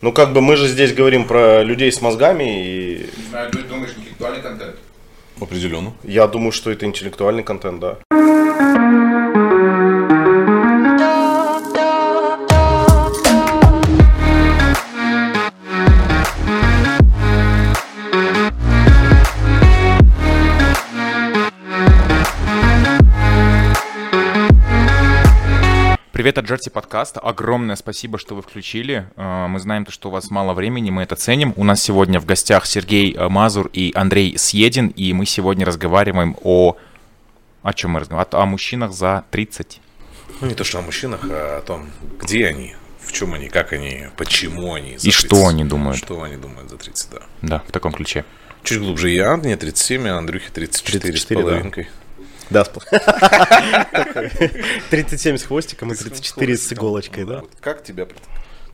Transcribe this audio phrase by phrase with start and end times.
[0.00, 3.64] Ну, как бы мы же здесь говорим про людей с мозгами, и Не знаю, ты
[3.64, 4.76] думаешь, интеллектуальный контент?
[5.40, 5.92] Определенно.
[6.04, 7.98] я думаю, что это интеллектуальный контент, да.
[26.18, 27.20] Привет от Джерси подкаста.
[27.20, 29.08] Огромное спасибо, что вы включили.
[29.14, 31.54] Э, Мы знаем, то, что у вас мало времени, мы это ценим.
[31.54, 36.36] У нас сегодня в гостях Сергей э, Мазур и Андрей Съедин, и мы сегодня разговариваем
[36.42, 36.76] о...
[37.62, 38.34] О чем мы разговариваем?
[38.34, 39.80] О, о мужчинах за 30.
[40.40, 41.88] Ну, не то, что о мужчинах, а о том,
[42.18, 44.98] где они, в чем они, как они, почему они.
[44.98, 45.98] за И что они думают.
[45.98, 47.22] Что они думают за 30, да.
[47.42, 48.24] Да, в таком ключе.
[48.64, 51.84] Чуть глубже я, мне 37, а Андрюхе 34, 34, с половинкой.
[51.84, 51.90] Да,
[52.50, 52.82] спл-
[54.90, 57.42] 37 с хвостиком и 34 с иголочкой, да?
[57.60, 58.06] Как тебя,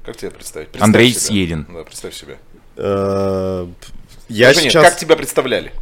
[0.05, 0.69] как тебя представить?
[0.69, 1.21] Представь Андрей себя.
[1.21, 1.67] Съедин.
[1.69, 2.37] Да, представь себя.
[2.77, 3.67] Э,
[4.29, 4.85] Я сейчас...
[4.85, 5.73] Как тебя представляли?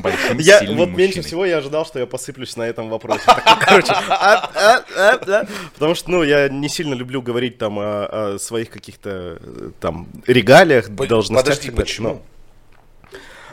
[0.00, 1.22] Большим, Я, вот меньше мужчиной.
[1.24, 3.22] всего я ожидал, что я посыплюсь на этом вопросе.
[3.26, 5.46] Такой, Короче, а, а, а, а.
[5.74, 10.08] потому что, ну, я не сильно люблю говорить там о, о своих каких-то э, там
[10.26, 11.44] регалиях, По- должностях.
[11.44, 11.76] Подожди, далее.
[11.76, 12.08] почему?
[12.08, 12.22] Но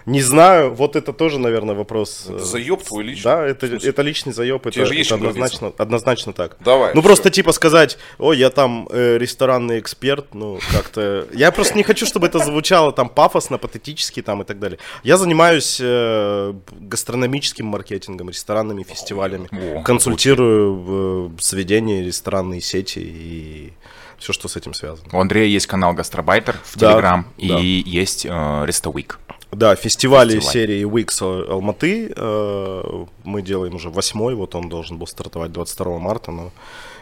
[0.05, 2.25] Не знаю, вот это тоже, наверное, вопрос.
[2.27, 3.23] Это э, заеб твой личный?
[3.23, 6.57] Да, это, это личный заеб, это, же есть это однозначно, однозначно так.
[6.59, 7.07] Давай, Ну всё.
[7.07, 11.27] просто типа сказать, ой, я там э, ресторанный эксперт, ну как-то...
[11.33, 14.77] Я просто не хочу, чтобы это звучало там пафосно, патетически там и так далее.
[15.03, 19.49] Я занимаюсь э, гастрономическим маркетингом, ресторанными фестивалями.
[19.51, 23.73] О, Консультирую э, заведения, ресторанные сети и
[24.17, 25.07] все, что с этим связано.
[25.11, 27.59] У Андрея есть канал Гастробайтер в Да, Телеграм, да.
[27.59, 28.29] и есть э,
[28.65, 29.19] Рестовик.
[29.51, 30.53] Да, фестивали Фестиваль.
[30.53, 36.31] серии Wix Алматы э, мы делаем уже восьмой, вот он должен был стартовать 22 марта,
[36.31, 36.51] но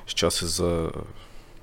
[0.06, 0.92] сейчас из-за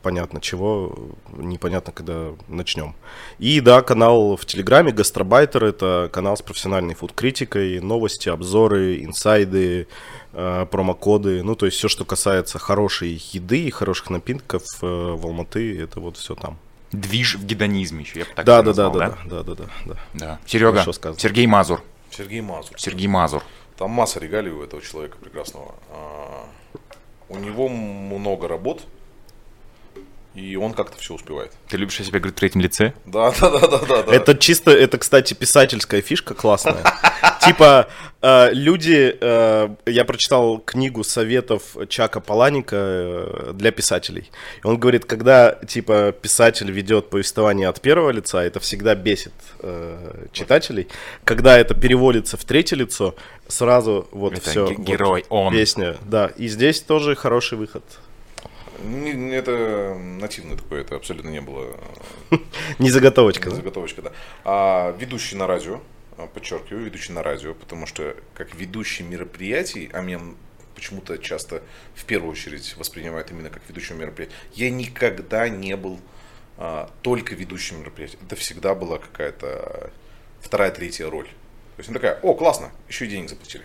[0.03, 0.95] понятно чего,
[1.37, 2.95] непонятно, когда начнем.
[3.39, 9.89] И да, канал в Телеграме Гастробайтер, это канал с профессиональной фуд-критикой, новости, обзоры, инсайды,
[10.33, 15.27] э, промокоды, ну то есть все, что касается хорошей еды и хороших напитков э, в
[15.27, 16.59] Алматы, это вот все там.
[16.93, 19.65] Движ в гедонизме еще, я бы так Да, да, да, назвал, да, да, да, да,
[19.85, 19.97] да.
[20.15, 20.39] Да.
[20.47, 21.21] Серега, Хорошо сказано.
[21.21, 21.83] Сергей Мазур.
[22.11, 22.79] Сергей Мазур.
[22.81, 23.43] Сергей Мазур.
[23.79, 25.75] Там масса регалий у этого человека прекрасного.
[25.91, 26.45] А,
[27.29, 28.83] У него много работ,
[30.35, 31.53] и он как-то все успевает.
[31.69, 32.93] Ты любишь о себе говорить в третьем лице?
[33.05, 34.03] Да, да, да, да, да.
[34.03, 34.15] да.
[34.15, 36.83] Это чисто, это, кстати, писательская фишка классная.
[37.47, 37.89] Типа,
[38.23, 44.31] э, люди, э, я прочитал книгу советов Чака Паланика э, для писателей.
[44.63, 50.27] И он говорит, когда, типа, писатель ведет повествование от первого лица, это всегда бесит э,
[50.33, 50.89] читателей.
[51.25, 53.15] Когда это переводится в третье лицо,
[53.49, 54.67] сразу вот Это все.
[54.69, 55.53] ге- герой, он.
[55.53, 56.31] Песня, да.
[56.37, 57.83] И здесь тоже хороший выход.
[58.85, 61.67] Не- не- Это нативное такое, это абсолютно не было
[62.79, 63.57] Не заготовочка, да?
[63.57, 64.13] заготовочка, да.
[64.45, 65.81] А ведущий на радио,
[66.27, 70.21] подчеркиваю, ведущий на радио, потому что как ведущий мероприятий, а меня
[70.75, 71.63] почему-то часто
[71.95, 76.01] в первую очередь воспринимают именно как ведущего мероприятия, я никогда не был
[76.57, 78.19] а, только ведущим мероприятия.
[78.25, 79.91] Это всегда была какая-то
[80.41, 81.27] вторая, третья роль.
[81.27, 83.65] То есть она такая, о, классно, еще и денег заплатили.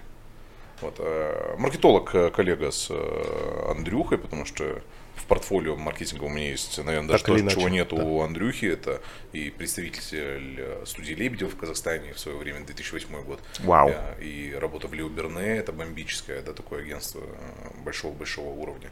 [0.82, 4.82] Вот, э, маркетолог, э, коллега с э, Андрюхой, потому что
[5.25, 8.03] в портфолио маркетинга у меня есть, наверное, даже Так то, чего иначе, нет да.
[8.03, 8.66] у Андрюхи.
[8.66, 9.02] Это
[9.34, 13.40] и представитель э, студии Лебедев в Казахстане в свое время, 2008 год.
[13.59, 13.90] Вау.
[13.90, 18.91] Э, И работа в Лео Берне, это бомбическое, да, такое агентство э, большого-большого уровня.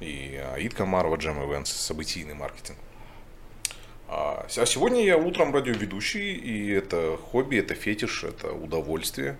[0.00, 2.76] И Аид Камарова, Джем Events, событийный маркетинг.
[4.08, 9.38] А а сегодня я утром радиоведущий, и это хобби, это фетиш, это удовольствие.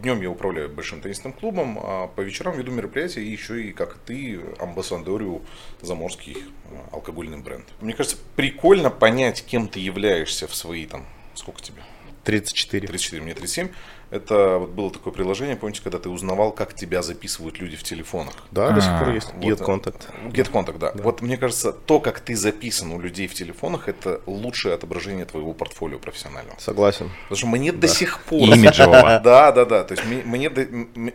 [0.00, 3.98] Днем я управляю большим теннисным клубом, а по вечерам веду мероприятия и еще и, как
[3.98, 5.42] ты, амбассадорю
[5.82, 7.66] заморский а, алкогольный бренд.
[7.80, 11.04] Мне кажется, прикольно понять, кем ты являешься в свои там,
[11.34, 11.82] сколько тебе?
[12.24, 12.86] 34.
[12.88, 13.68] 34, мне 37.
[14.10, 18.34] Это вот было такое приложение, помните, когда ты узнавал, как тебя записывают люди в телефонах?
[18.50, 19.32] Да, до сих А, пор есть.
[19.32, 20.32] вот, Get э, Contact.
[20.32, 20.92] Get Contact, да.
[20.96, 25.52] Вот мне кажется, то, как ты записан у людей в телефонах, это лучшее отображение твоего
[25.54, 26.58] портфолио профессионального.
[26.58, 27.08] Согласен.
[27.28, 28.40] Потому что мне до сих пор...
[28.48, 29.20] Имиджевого.
[29.24, 29.84] Да, да, да.
[29.84, 30.66] То есть мне, мне до-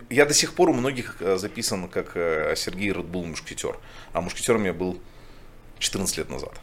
[0.09, 3.77] я до сих пор у многих э, записан как э, Сергей Редбул Мушкетер.
[4.13, 4.97] А мушкетером я был
[5.79, 6.53] 14 лет назад.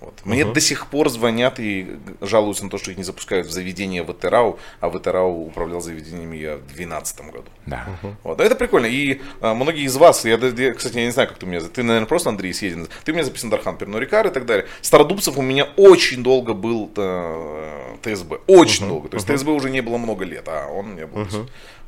[0.00, 0.14] Вот.
[0.24, 4.02] Мне до сих пор звонят и жалуются на то, что их не запускают в заведение
[4.02, 7.44] в ЭТРАУ, а в ЭТРАУ управлял заведениями я в 2012 году.
[7.66, 7.86] Да.
[8.22, 8.40] Вот.
[8.40, 8.86] А Это прикольно.
[8.86, 11.60] И а, многие из вас, я, я, кстати, я не знаю, как ты у меня,
[11.60, 14.66] ты, наверное, просто Андрей Съедин, ты у меня записан Дархан Пернорикар и так далее.
[14.80, 18.40] Стародубцев у меня очень долго был э, ТСБ.
[18.46, 19.10] Очень долго.
[19.10, 21.26] То есть ТСБ уже не было много лет, а он у меня был.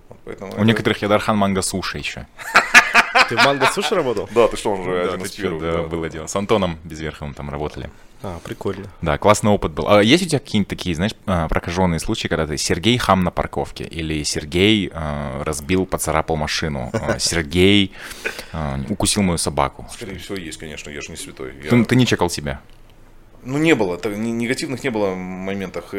[0.08, 2.26] Вот, поэтому У это- некоторых Ядархан Манга Суши еще.
[3.28, 4.28] Ты в Манго Суши работал?
[4.34, 5.62] Да, ты что, он же один из первых.
[5.62, 6.26] да, было дело.
[6.26, 7.90] С Антоном Безверховым там работали.
[8.24, 8.86] А, прикольно.
[9.00, 9.88] Да, классный опыт был.
[9.88, 13.32] А есть у тебя какие-нибудь такие, знаешь, а, прокаженные случаи, когда ты Сергей хам на
[13.32, 17.90] парковке, или Сергей а, разбил, поцарапал машину, а, Сергей
[18.52, 19.86] а, укусил мою собаку?
[19.92, 21.52] Скорее всего, есть, конечно, я же не святой.
[21.64, 22.60] Я- Ты, ты не чекал себя?
[23.44, 25.92] Ну, не было, негативных не было моментах.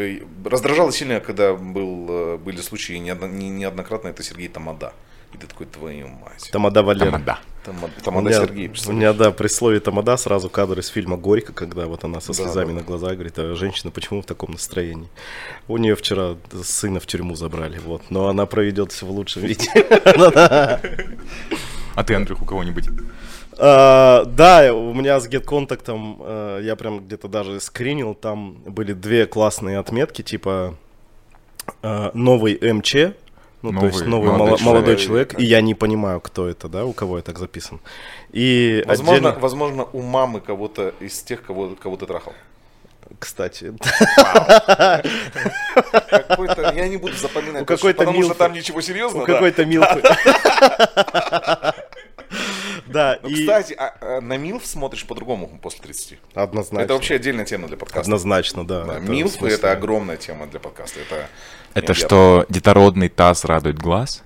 [0.45, 4.93] Раздражало сильно, когда был, э, были случаи неодно- не- неоднократно, это Сергей Тамада.
[5.33, 6.49] И ты такой, твою мать.
[6.51, 7.11] Тамада Валера.
[7.11, 7.39] Тамада.
[7.65, 11.15] Тамада, У Тамада меня, Сергей, у меня, да, при слове Тамада сразу кадр из фильма
[11.15, 12.73] «Горько», когда вот она со Да, слезами да.
[12.73, 15.07] на глазах говорит, а женщина почему в таком настроении?
[15.69, 19.69] У нее вчера сына в тюрьму забрали, вот, но она проведет все в лучшем виде.
[21.95, 22.89] А ты, Андрюх, у кого-нибудь?
[23.57, 29.25] А, Да, у меня с GetContact э, я прям где-то даже скринил, там были две
[29.27, 30.75] классные отметки, типа
[31.81, 32.95] э, новый МЧ,
[33.63, 35.29] ну то есть Новый новый молодой молодой, молодой человек.
[35.31, 37.79] человек, и я не понимаю, кто это, да, у кого я так записан.
[38.31, 42.33] И Возможно, отдельно- возможно, у мамы кого-то из тех, кого, кого ты трахал.
[43.19, 43.73] кстати,
[46.09, 48.37] Какой-то, я не буду запоминать, У потому что- какой-то потому что милфы.
[48.39, 49.23] там ничего серьезного.
[49.23, 50.01] у какой-то милфы.
[52.93, 56.19] Да, Ну, и кстати, а, а, на МИЛФ смотришь по-другому после 30.
[56.35, 56.83] однозначно.
[56.83, 58.01] Это вообще отдельная тема для подкаста.
[58.01, 58.85] Однозначно, да.
[58.85, 60.99] Да, это смысле- это огромная тема для подкаста.
[61.73, 64.23] Это, что, детородный таз радует глаз?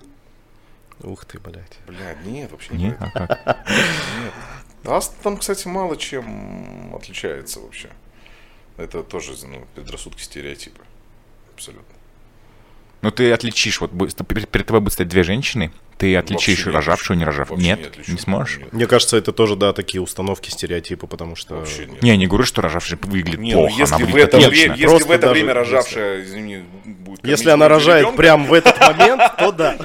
[1.01, 1.77] Ух ты, блядь.
[1.87, 2.97] Блядь, нет, вообще не Нет?
[2.99, 3.29] А как?
[3.69, 4.33] Нет.
[4.83, 7.89] Таст там, кстати, мало чем отличается вообще.
[8.77, 10.81] Это тоже ну, предрассудки, стереотипы.
[11.53, 11.95] Абсолютно.
[13.01, 17.23] Ну ты отличишь, вот перед тобой будут стоять две женщины, ты отличишь не рожавшую, не
[17.23, 17.39] отличу.
[17.39, 17.59] рожавшую.
[17.59, 18.57] Нет, не не, сможешь?
[18.59, 18.73] Нет.
[18.73, 21.55] Мне кажется, это тоже, да, такие установки, стереотипы, потому что...
[21.55, 22.01] Вообще нет.
[22.03, 24.49] Не, я не говорю, что рожавшая выглядит Не, ну плохо, если она в это, отлично.
[24.49, 28.17] время, если Просто в это даже время если- рожавшая, извини, будет Если она рожает ребенка,
[28.17, 29.77] прям в этот момент, то да.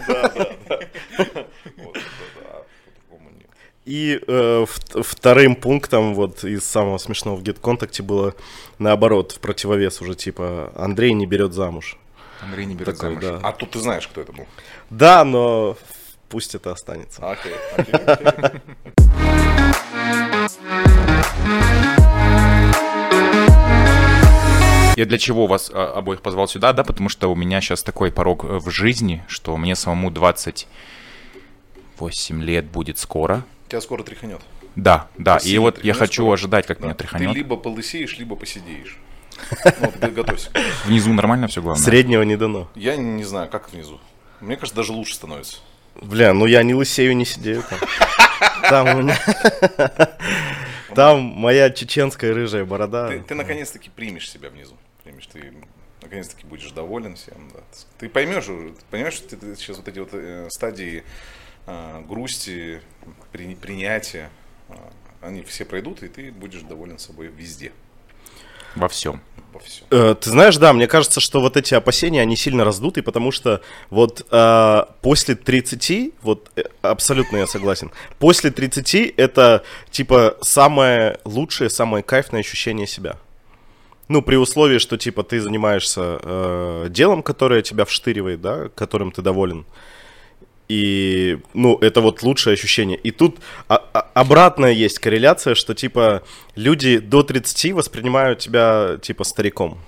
[3.85, 8.35] И э, в- вторым пунктом вот из самого смешного в GetContact было
[8.79, 11.97] наоборот, в противовес уже типа Андрей не берет замуж.
[12.43, 13.41] Андрей не берет Такой, замуж.
[13.43, 13.49] да.
[13.49, 14.47] А тут ты знаешь, кто это был.
[14.91, 15.77] Да, но
[16.33, 17.31] пусть это останется.
[17.31, 18.61] Окей, окей, окей.
[24.97, 28.11] Я для чего вас а, обоих позвал сюда, да, потому что у меня сейчас такой
[28.13, 33.43] порог э, в жизни, что мне самому 28 лет будет скоро.
[33.69, 34.41] Тебя скоро тряханет.
[34.77, 36.35] Да, да, и Сильно вот я тряхнет хочу скоро.
[36.35, 36.85] ожидать, как Да.
[36.85, 37.35] меня Ты тряханет.
[37.35, 38.99] либо полысеешь, либо посидеешь.
[39.81, 40.51] Ну, ты готовься.
[40.87, 41.83] Внизу нормально все главное?
[41.83, 42.69] Среднего не дано.
[42.75, 43.99] Я не знаю, как внизу.
[44.41, 45.59] Мне кажется, даже лучше становится.
[46.01, 47.79] Бля, ну я не лысею, не сидею там.
[48.69, 49.19] Там у меня...
[50.95, 53.09] Там моя чеченская рыжая борода.
[53.09, 54.77] Ты, ты наконец-таки примешь себя внизу.
[55.05, 55.53] Примешь, ты
[56.03, 57.51] наконец-таки будешь доволен всем.
[57.55, 57.61] Да.
[57.99, 61.03] Ты поймешь, ты понимаешь, что ты, ты сейчас вот эти вот э, стадии
[61.67, 62.83] э, грусти,
[63.33, 64.29] при- принятия,
[64.69, 64.75] э,
[65.23, 67.73] они все пройдут, и ты будешь доволен собой везде,
[68.77, 69.21] Во всем.
[69.53, 69.87] во всем.
[69.91, 73.61] Э, Ты знаешь, да, мне кажется, что вот эти опасения, они сильно раздуты, потому что
[73.91, 81.71] вот э, после 30, вот э, абсолютно я согласен, после 30 это типа самое лучшее,
[81.71, 83.17] самое кайфное ощущение себя.
[84.09, 89.23] Ну, при условии, что типа ты занимаешься э, делом, которое тебя вштыривает, да, которым ты
[89.23, 89.65] доволен.
[90.69, 92.99] И, ну, это вот лучшее ощущение.
[92.99, 93.39] И тут
[93.69, 96.23] а- а- обратная есть корреляция, что, типа,
[96.57, 99.79] люди до 30 воспринимают тебя, типа, стариком.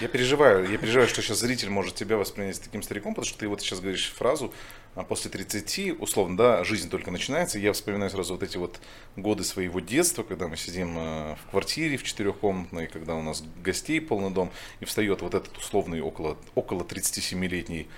[0.00, 3.46] Я переживаю, я переживаю, что сейчас зритель может тебя воспринять таким стариком, потому что ты
[3.46, 4.52] вот сейчас говоришь фразу
[4.94, 7.58] а после 30, условно, да, жизнь только начинается.
[7.58, 8.78] Я вспоминаю сразу вот эти вот
[9.16, 14.00] годы своего детства, когда мы сидим э, в квартире в четырехкомнатной, когда у нас гостей
[14.02, 17.88] полный дом, и встает вот этот условный около, около 37-летний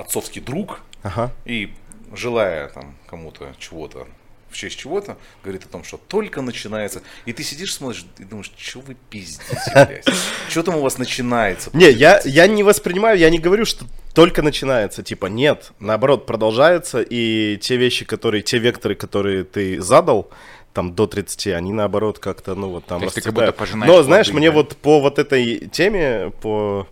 [0.00, 1.32] отцовский друг, Ага.
[1.44, 1.72] и
[2.12, 4.06] желая там кому-то чего-то
[4.50, 7.02] в честь чего-то, говорит о том, что только начинается.
[7.24, 10.08] И ты сидишь, смотришь и думаешь, что вы пиздите, блядь?
[10.48, 11.70] Что там у вас начинается?
[11.72, 15.04] Не, я, я не воспринимаю, я не говорю, что только начинается.
[15.04, 20.28] Типа, нет, наоборот, продолжается, и те вещи, которые, те векторы, которые ты задал,
[20.72, 23.54] там, до 30, они, наоборот, как-то, ну, вот там То есть ты как расцветают.
[23.54, 24.54] будто пожинаешь Но, знаешь, плоды, мне да?
[24.56, 26.88] вот по вот этой теме, по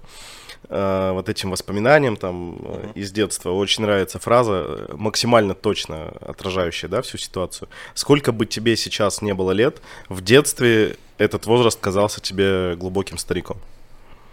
[0.68, 6.88] э, вот этим воспоминаниям там э, из детства очень нравится фраза, э, максимально точно отражающая,
[6.88, 7.68] да, всю ситуацию.
[7.94, 13.58] Сколько бы тебе сейчас не было лет, в детстве этот возраст казался тебе глубоким стариком.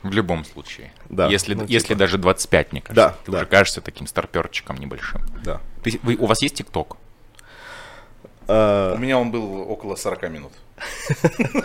[0.03, 0.93] В любом случае.
[1.09, 1.99] Да, Если, ну, если типа.
[1.99, 2.95] даже 25, мне кажется.
[3.09, 3.37] Да, ты да.
[3.39, 5.21] уже кажешься таким старперчиком небольшим.
[5.43, 5.61] Да.
[5.83, 6.97] Ты- вы- у вас есть ТикТок?
[8.47, 10.51] Э, У меня он был около 40 минут.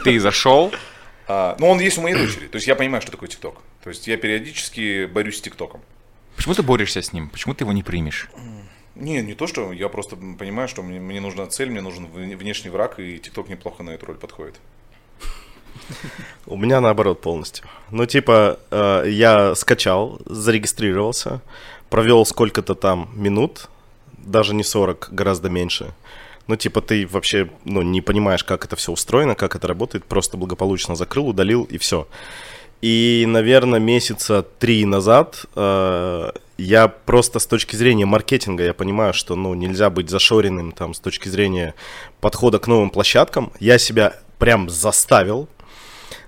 [0.05, 0.73] Ты зашел,
[1.32, 2.49] А, ну, он есть у моей дочери.
[2.49, 3.54] То есть я понимаю, что такое ТикТок.
[3.84, 5.80] То есть я периодически борюсь с ТикТоком.
[6.34, 7.28] почему ты борешься с ним?
[7.28, 8.28] Почему ты его не примешь?
[8.96, 12.37] Не, не то, что я просто понимаю, что мне, мне нужна цель, мне нужен вне-
[12.37, 14.56] внешний враг, и ТикТок неплохо на эту роль подходит.
[16.46, 17.64] У меня наоборот полностью.
[17.90, 21.40] Ну, типа, э, я скачал, зарегистрировался,
[21.90, 23.68] провел сколько-то там минут,
[24.18, 25.94] даже не 40, гораздо меньше.
[26.50, 30.37] Ну, типа, ты вообще ну, не понимаешь, как это все устроено, как это работает, просто
[30.37, 32.09] благополучно закрыл, удалил и все.
[32.83, 39.37] И, наверное, месяца три назад э, я просто с точки зрения маркетинга, я понимаю, что
[39.37, 41.76] ну, нельзя быть зашоренным там, с точки зрения
[42.21, 43.52] подхода к новым площадкам.
[43.61, 45.49] Я себя прям заставил,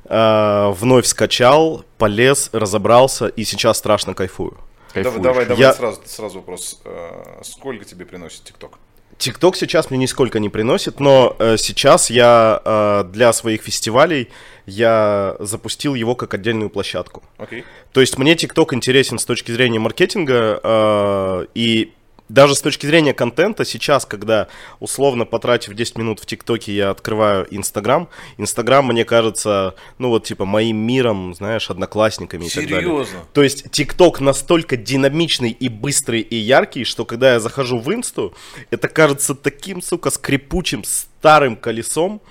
[0.05, 4.57] э, вновь скачал, полез, разобрался и сейчас страшно кайфую.
[4.95, 5.23] Давай, Кайфуешь.
[5.25, 6.81] давай, давай Я- сразу, сразу вопрос.
[6.85, 8.79] Э, Сколько тебе приносит ТикТок?
[9.19, 14.29] ТикТок сейчас мне нисколько не приносит, но э, сейчас я э, для своих фестивалей
[14.67, 17.23] я запустил его как отдельную площадку.
[17.39, 17.65] Окей.
[17.93, 21.93] То есть мне ТикТок интересен с точки зрения маркетинга э, и
[22.33, 24.49] даже с точки зрения контента сейчас, когда
[24.81, 28.09] условно потратив 10 минут в ТикТоке, я открываю Инстаграм.
[28.39, 32.81] Инстаграм, мне кажется, ну вот типа моим миром, знаешь, одноклассниками и так далее.
[32.81, 33.19] Серьезно?
[33.35, 38.35] То есть ТикТок настолько динамичный и быстрый и яркий, что когда я захожу в Инсту,
[38.71, 42.23] это кажется таким, сука, скрипучим старым колесом.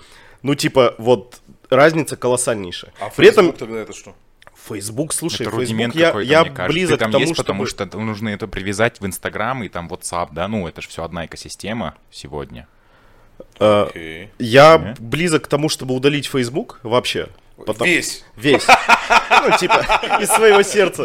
[0.41, 2.91] Ну типа вот разница колоссальнейшая.
[2.99, 4.15] А При этом тогда это что?
[4.73, 6.73] Facebook, слушай, это Facebook рудимент я, я мне кажется.
[6.73, 7.45] близок Ты там к тому, есть, чтобы...
[7.45, 10.47] потому что нужно это привязать в Инстаграм и там WhatsApp, да?
[10.47, 12.67] Ну, это же все одна экосистема сегодня.
[13.59, 14.29] э, Окей.
[14.39, 15.05] я Не?
[15.05, 17.27] близок к тому, чтобы удалить Facebook вообще.
[17.65, 18.23] Потом- Весь.
[18.35, 18.65] Весь.
[18.67, 19.85] Ну, типа,
[20.21, 21.03] из своего сердца.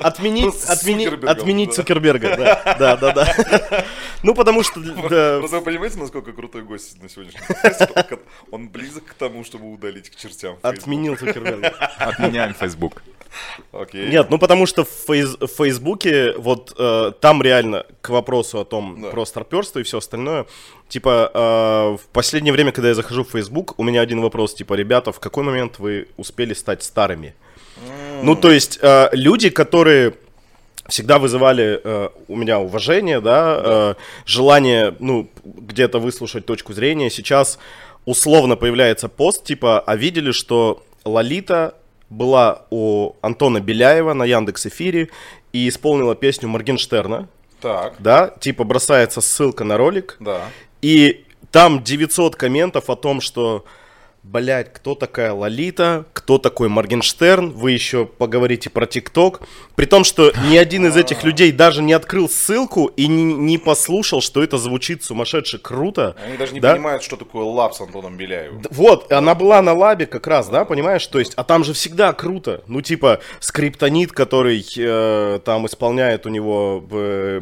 [0.00, 1.74] Отменить, Ну, отменить да.
[1.74, 2.36] Цукерберга,
[2.78, 3.84] да, да, да.
[4.22, 8.18] Ну, потому что, Просто вы понимаете, насколько крутой гость на подкасте?
[8.50, 10.58] Он близок к тому, чтобы удалить к чертям.
[10.62, 11.68] Отменил Цукерберга.
[11.98, 13.02] Отменяем Facebook.
[13.72, 14.08] Окей.
[14.08, 18.64] Нет, ну потому что в, фейс- в Фейсбуке вот э, там реально к вопросу о
[18.64, 19.10] том Да.
[19.10, 20.46] про старперство и все остальное.
[20.88, 24.74] Типа э, в последнее время, когда я захожу в Фейсбук, у меня один вопрос, типа,
[24.74, 27.34] ребята, в какой момент вы успели стать старыми?
[28.22, 30.14] Ну то есть э, люди, которые
[30.88, 33.94] всегда вызывали э, у меня уважение, да, э,
[34.26, 37.10] желание, ну, где-то выслушать точку зрения.
[37.10, 37.58] Сейчас
[38.04, 41.74] условно появляется пост, типа, а видели, что Лолита
[42.10, 45.08] была у Антона Беляева на Яндекс Эфире
[45.52, 47.28] и исполнила песню Моргенштерна,
[47.60, 50.42] Так, да, типа бросается ссылка на ролик, да.
[50.82, 53.64] и там 900 комментов о том, что,
[54.22, 59.42] блядь, кто такая Лолита, кто такой Моргенштерн, вы еще поговорите про ТикТок.
[59.76, 63.58] При том, что ни один из этих людей даже не открыл ссылку и не, не
[63.58, 66.16] послушал, что это звучит сумасшедше круто.
[66.24, 66.74] Они даже не да?
[66.74, 68.62] понимают, что такое лап с Антоном Беляевым.
[68.70, 71.06] Вот, она была на лабе как раз, да, понимаешь?
[71.06, 72.62] То есть, а там же всегда круто.
[72.66, 77.40] Ну, типа, скриптонит, который э, там исполняет у него э,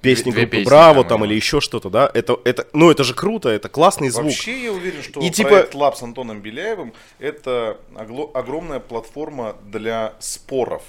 [0.00, 2.10] песни Две группы песни Браво там или еще что-то, да?
[2.14, 4.26] Это, это, ну, это же круто, это классный звук.
[4.26, 10.14] Вообще я уверен, что И типа- проект Лап с Антоном Беляевым это огромная платформа для
[10.20, 10.82] споров.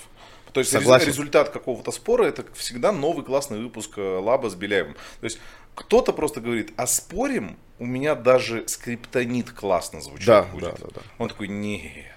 [0.52, 1.08] То есть Согласен.
[1.08, 4.94] результат какого-то спора это всегда новый классный выпуск э, Лаба с Беляевым.
[5.20, 5.40] То есть
[5.74, 10.28] кто-то просто говорит, а спорим, у меня даже скриптонит классно звучит.
[10.28, 10.66] Да, будет.
[10.66, 11.02] да, да, да.
[11.18, 12.14] Он такой, нет.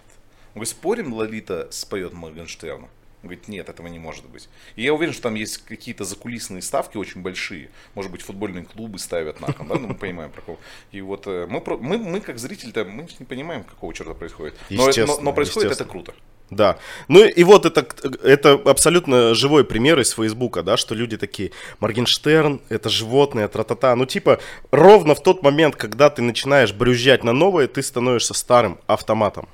[0.55, 2.89] Говорит, спорим, Лолита споет Моргенштерна?
[3.23, 4.49] Он говорит, нет, этого не может быть.
[4.77, 7.71] И я уверен, что там есть какие-то закулисные ставки очень большие.
[7.95, 10.59] Может быть, футбольные клубы ставят на кон, да, ну, мы понимаем про кого.
[10.93, 14.55] И вот э, мы, мы, мы как зрители-то, мы не понимаем, какого черта происходит.
[14.71, 16.15] Но, это- но, но происходит это круто.
[16.51, 16.79] Да.
[17.09, 17.85] Ну и вот это,
[18.23, 23.97] это абсолютно живой пример из Фейсбука, да, что люди такие, Моргенштерн, это животное, тра-та-та.
[23.97, 24.39] Ну типа,
[24.71, 29.49] ровно в тот момент, когда ты начинаешь брюзжать на новое, ты становишься старым автоматом.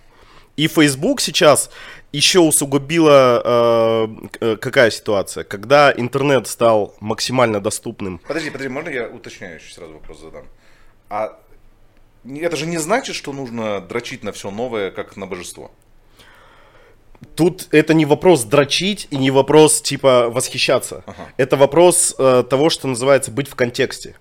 [0.56, 1.71] И Facebook сейчас
[2.12, 4.09] еще усугубила э,
[4.40, 5.44] э, какая ситуация?
[5.44, 10.44] Когда интернет стал максимально доступным Подожди, подожди, можно я уточняющий сразу вопрос задам?
[11.09, 11.38] А
[12.25, 15.71] это же не значит, что нужно дрочить на все новое, как на божество.
[17.35, 21.04] Тут это не вопрос дрочить и не вопрос типа восхищаться.
[21.37, 24.16] Это вопрос э, того, что называется быть в контексте.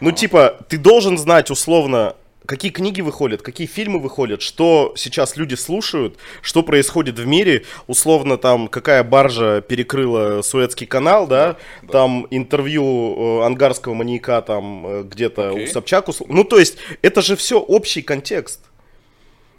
[0.00, 2.16] Ну типа ты должен знать условно,
[2.48, 7.64] какие книги выходят, какие фильмы выходят, что сейчас люди слушают, что происходит в мире.
[7.86, 11.56] Условно там какая баржа перекрыла Суэцкий канал, да,
[11.92, 15.64] там интервью э, ангарского маньяка там э, где-то Окей.
[15.64, 16.08] у Собчак.
[16.08, 18.60] усл- Ну то есть это же все общий контекст.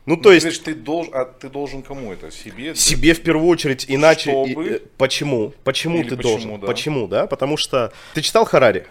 [0.07, 2.31] Ну то Ты есть говоришь, ты должен, а ты должен кому это?
[2.31, 2.73] Себе?
[2.73, 4.31] себе в первую очередь, иначе...
[4.31, 4.65] Чтобы?
[4.67, 5.53] и- э, почему?
[5.63, 6.59] Почему Или ты почему, должен?
[6.59, 6.65] да.
[6.67, 7.27] Почему, да?
[7.27, 7.93] Потому что...
[8.15, 8.87] Ты читал Харари?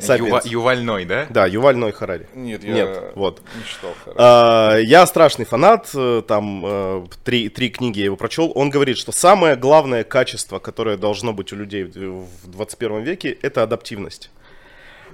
[0.00, 1.26] Юва- Ювальной, да?
[1.30, 2.28] Да, Юваль Ной Харари.
[2.34, 3.40] Нет, я Нет, вот.
[3.56, 3.90] не читал.
[4.16, 8.52] А, Я страшный фанат, э, там э, три, три книги я его прочел.
[8.54, 13.36] Он говорит, что самое главное качество, которое должно быть у людей в в 21 веке,
[13.42, 14.30] это адаптивность.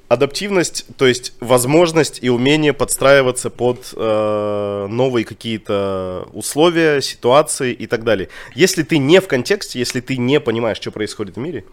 [0.08, 8.04] Адаптивность, то есть возможность и умение подстраиваться под э, новые какие-то условия, ситуации и так
[8.04, 8.28] далее.
[8.54, 11.64] Если ты не в контексте, если ты не понимаешь, что происходит в мире,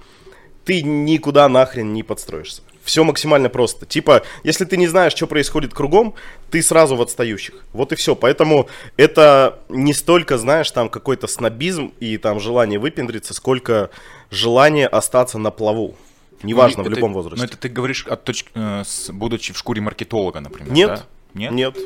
[0.64, 2.62] ты никуда нахрен не подстроишься.
[2.90, 3.86] Все максимально просто.
[3.86, 6.16] Типа, если ты не знаешь, что происходит кругом,
[6.50, 7.54] ты сразу в отстающих.
[7.72, 8.16] Вот и все.
[8.16, 8.68] Поэтому
[8.98, 13.92] это не столько, знаешь, там какой-то снобизм и там желание выпендриться, сколько
[14.32, 15.94] желание остаться на плаву.
[16.42, 17.38] Неважно, Ну, в это- любом возрасте.
[17.38, 20.88] Ну, это ты говоришь, от точки, э, будучи в шкуре маркетолога, например, Нет.
[20.90, 21.06] да?
[21.36, 21.52] Нет?
[21.52, 21.78] Нет.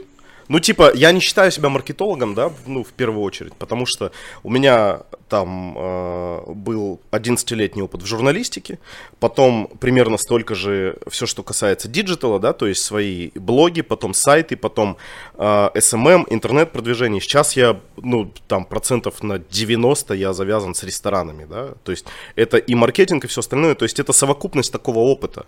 [0.48, 4.12] Ну, типа, я не считаю себя маркетологом, да, ну, в первую очередь, потому что
[4.44, 8.80] у меня там э, был 11-летний опыт в журналистике,
[9.20, 14.56] потом примерно столько же все, что касается диджитала, да, то есть свои блоги, потом сайты,
[14.56, 14.98] потом
[15.36, 17.22] э, SMM, интернет-продвижение.
[17.22, 22.58] Сейчас я, ну, там, процентов на 90 я завязан с ресторанами, да, то есть это
[22.58, 25.46] и маркетинг, и все остальное, то есть это совокупность такого опыта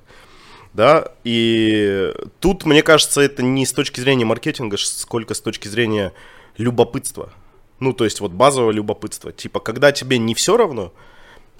[0.75, 6.11] да, и тут, мне кажется, это не с точки зрения маркетинга, сколько с точки зрения
[6.57, 7.31] любопытства.
[7.79, 9.31] Ну, то есть вот базового любопытства.
[9.31, 10.91] Типа, когда тебе не все равно,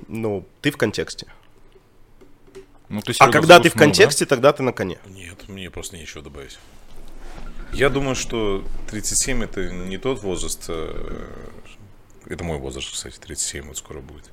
[0.10, 1.28] ну, ты в контексте.
[2.90, 3.86] Ну, ты, А Серега, когда ты в взгрустнул, да?
[3.86, 5.00] контексте, тогда ты на коне.
[5.08, 6.58] Нет, мне просто нечего добавить.
[7.72, 11.28] Я думаю, что 37 это не тот возраст, э,
[12.28, 14.30] это мой возраст, кстати, 37 вот скоро будет,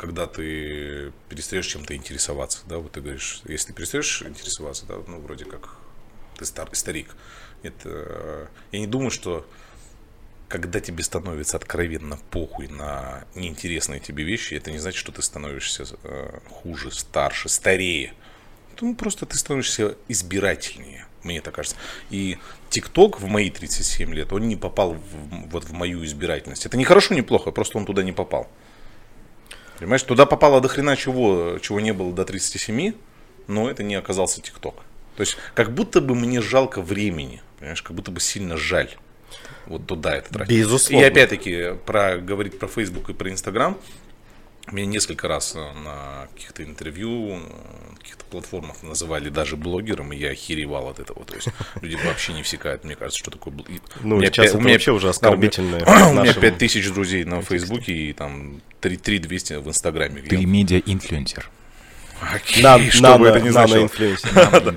[0.00, 5.20] когда ты перестаешь чем-то интересоваться, да, вот ты говоришь, если ты перестаешь интересоваться, да, ну,
[5.20, 5.76] вроде как
[6.38, 7.14] ты стар, старик.
[7.62, 9.46] Нет, э, я не думаю, что
[10.48, 15.84] когда тебе становится откровенно похуй на неинтересные тебе вещи, это не значит, что ты становишься
[16.02, 18.14] э, хуже, старше, старее.
[18.80, 21.76] Ну, просто ты становишься избирательнее, мне так кажется.
[22.08, 22.38] И
[22.70, 26.64] ТикТок в мои 37 лет, он не попал в, вот в мою избирательность.
[26.64, 28.48] Это не хорошо, не плохо, просто он туда не попал.
[29.80, 32.92] Понимаешь, туда попало до хрена чего, чего не было до 37,
[33.48, 34.76] но это не оказался ТикТок.
[35.16, 38.90] То есть, как будто бы мне жалко времени, понимаешь, как будто бы сильно жаль
[39.66, 40.54] вот туда это тратить.
[40.54, 41.04] Безусловно.
[41.04, 43.78] И опять-таки, про, говорить про Facebook и про Instagram,
[44.76, 47.38] меня несколько раз э, на каких-то интервью, э,
[47.92, 51.24] на каких-то платформах называли даже блогером, и я охеревал от этого.
[51.24, 51.48] То есть
[51.82, 53.52] люди вообще не всекают, мне кажется, что такое...
[53.54, 56.12] бл- и Ну, у меня сейчас пя- это вообще уже да, у меня- оскорбительное У
[56.12, 60.22] меня нашим 5000 друзей на Фейсбуке и там 3200 в Инстаграме.
[60.22, 61.44] Ты Я- медиа-инфлюенсер.
[62.34, 63.88] Окей, На- что нано- бы это ни значило.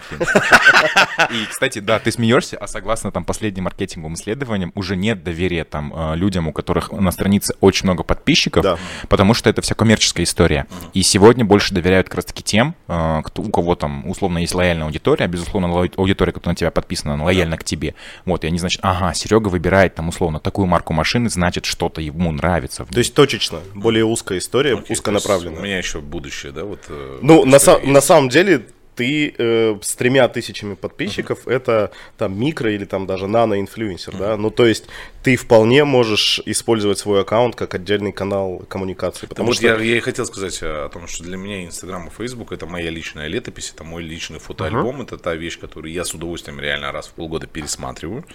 [1.32, 5.93] И, кстати, да, ты смеешься, а согласно там последним маркетинговым исследованиям уже нет доверия там
[5.95, 8.77] э, людям, у которых на странице очень много подписчиков, Да.
[9.10, 10.65] потому что это вся коммерческая история.
[10.93, 14.86] И сегодня больше доверяют как раз-таки тем, э, кто, у кого там условно есть лояльная
[14.86, 17.95] аудитория, а, безусловно, ло- аудитория, которая на тебя подписана, она лояльна к тебе.
[18.25, 22.32] Вот, и они, значит, ага, Серега выбирает там условно такую марку машины, значит, что-то ему
[22.32, 22.86] нравится.
[22.86, 25.60] То есть точечно, более узкая история, есть узконаправленная.
[25.60, 26.79] У меня еще будущее, да, вот.
[26.89, 28.59] э, Ну, на, са- на самом деле,
[28.95, 34.38] ты э, с тремя тысячами подписчиков, это там микро или там даже нано-инфлюенсер, да?
[34.38, 34.86] Ну, то есть
[35.23, 39.67] ты вполне можешь использовать свой аккаунт как отдельный канал коммуникации, потому Вот что...
[39.67, 42.89] я, я и хотел сказать о том, что для меня Инстаграм и Фейсбук это моя
[42.89, 47.08] личная летопись, это мой личный фотоальбом, это та вещь, которую я с удовольствием реально раз
[47.08, 48.25] в полгода пересматриваю.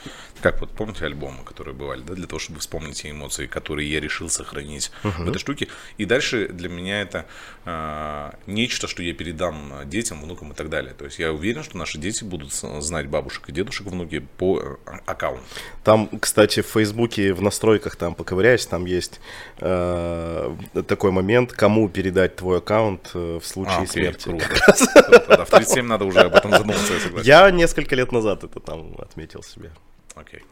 [0.40, 4.01] Как вот помните альбомы, которые бывали, да, для того, чтобы вспомнить те эмоции, которые я
[4.01, 5.68] решил сохранить в этой штуке.
[5.99, 7.27] И дальше для меня это
[7.64, 10.94] э, нечто, что я передам детям, внукам и так далее.
[10.94, 14.76] То есть я уверен, что наши дети будут знать бабушек и дедушек, внуки по э,
[15.06, 15.42] аккаунту.
[15.84, 19.20] Там, кстати, в Фейсбуке в настройках там поковыряюсь, там есть
[19.58, 20.56] э,
[20.87, 24.24] такой момент, кому передать твой аккаунт э, в случае А, окей, смерти.
[24.28, 25.44] круто.
[25.44, 27.26] В 37 надо уже об этом задуматься, я согласен.
[27.26, 29.70] Я несколько лет назад это там отметил себе.
[30.14, 30.42] Окей.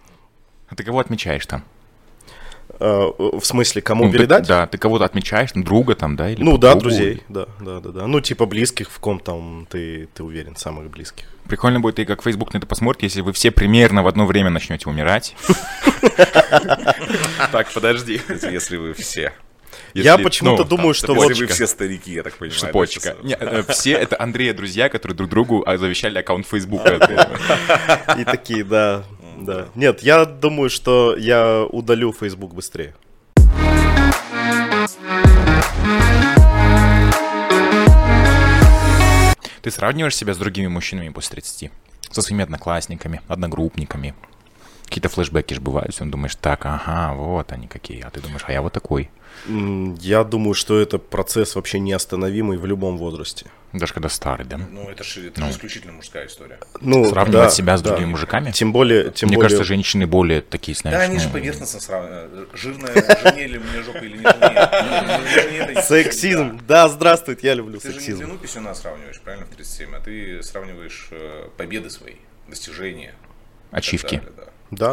[0.69, 1.65] А ты кого отмечаешь там?
[2.79, 4.47] Э, в смысле, кому Ну, ты- передать?
[4.47, 6.31] да, ты кого-то отмечаешь, друга там, да?
[6.31, 6.95] Или Ну да, подругу?
[6.97, 8.07] друзей, да, да, да, да.
[8.07, 11.27] Ну, типа близких, в ком там ты, ты уверен, самых близких.
[11.49, 14.51] Прикольно будет, и как Facebook на это посмотрит, если вы все примерно в одно время
[14.51, 15.35] начнете умирать.
[17.53, 18.21] Так, подожди.
[18.51, 19.33] Если вы все.
[19.95, 21.29] Я Если, почему-то ну, думаю, там, что вот...
[21.31, 22.71] Если вы все старики, я так понимаю.
[22.71, 26.95] Это Не, э, все это Андрея друзья, которые друг другу а, завещали аккаунт Фейсбука.
[28.19, 29.05] И такие, да,
[29.39, 29.69] да.
[29.75, 32.95] Нет, я думаю, что я удалю Facebook быстрее.
[39.63, 41.71] Ты сравниваешь себя с другими мужчинами после 30?
[42.11, 44.15] Со своими одноклассниками, одногруппниками?
[44.87, 48.53] Какие-то флешбеки же бывают, он думаешь, так, ага, вот они какие, а ты думаешь, а
[48.53, 49.11] я вот такой.
[50.01, 53.47] Я думаю, что это процесс вообще неостановимый в любом возрасте.
[53.73, 54.57] Даже когда старый, да?
[54.57, 56.59] Ну, это же это же исключительно мужская история.
[56.81, 57.91] Ну, Сравнивать да, себя с да.
[57.91, 58.51] другими мужиками?
[58.53, 61.81] Тем более, тем Мне более, кажется, женщины более такие, знаешь, Да, они же ну, поверхностно
[61.81, 62.49] сравнивают.
[62.55, 65.59] Жирная жене или мне жопа или не жене.
[65.59, 66.61] Это- Сексизм.
[66.67, 68.19] Да, здравствуйте, я люблю Ты же не сексизм.
[68.21, 72.15] длину писюна сравниваешь, правильно, в 37, а ты сравниваешь э, победы свои,
[72.49, 73.15] достижения.
[73.71, 74.23] ачивки.
[74.37, 74.45] Да,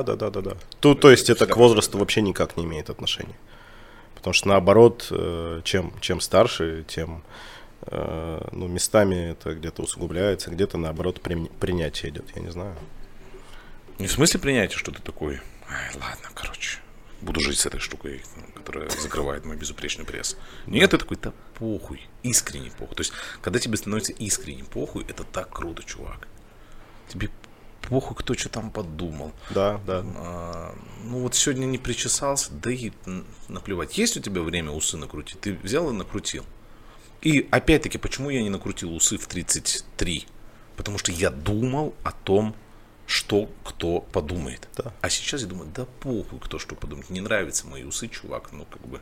[0.04, 0.58] да, да, да, да.
[0.80, 3.36] Тут, то есть это к возрасту вообще никак не имеет отношения.
[4.16, 7.24] Потому что наоборот, э, чем, чем старше, тем
[7.82, 12.76] э, ну, местами это где-то усугубляется, где-то наоборот при- принятие идет, я не знаю.
[14.00, 16.80] Не в смысле принятия, что ты такой, Ай, ладно, короче,
[17.22, 18.22] буду жить с этой штукой,
[18.56, 20.38] которая закрывает мой безупречный пресс.
[20.68, 22.96] Нет, ты такой, да похуй, искренне похуй.
[22.96, 26.28] То есть, когда тебе становится искренне похуй, это так круто, чувак.
[27.10, 27.30] Тебе
[27.94, 29.34] похуй, кто что там подумал.
[29.52, 30.04] Да, да.
[30.04, 32.92] А, ну вот сегодня не причесался, да и
[33.50, 34.00] наплевать.
[34.00, 35.40] Есть у тебя время усы накрутить?
[35.40, 36.44] Ты взял и накрутил.
[37.22, 40.26] И опять-таки, почему я не накрутил усы в 33?
[40.76, 42.56] Потому что я думал о том,
[43.06, 44.68] что кто подумает.
[44.76, 44.92] Да.
[45.02, 47.12] А сейчас я думаю, да похуй, кто что подумает.
[47.12, 49.02] Не нравятся мои усы, чувак, ну как бы,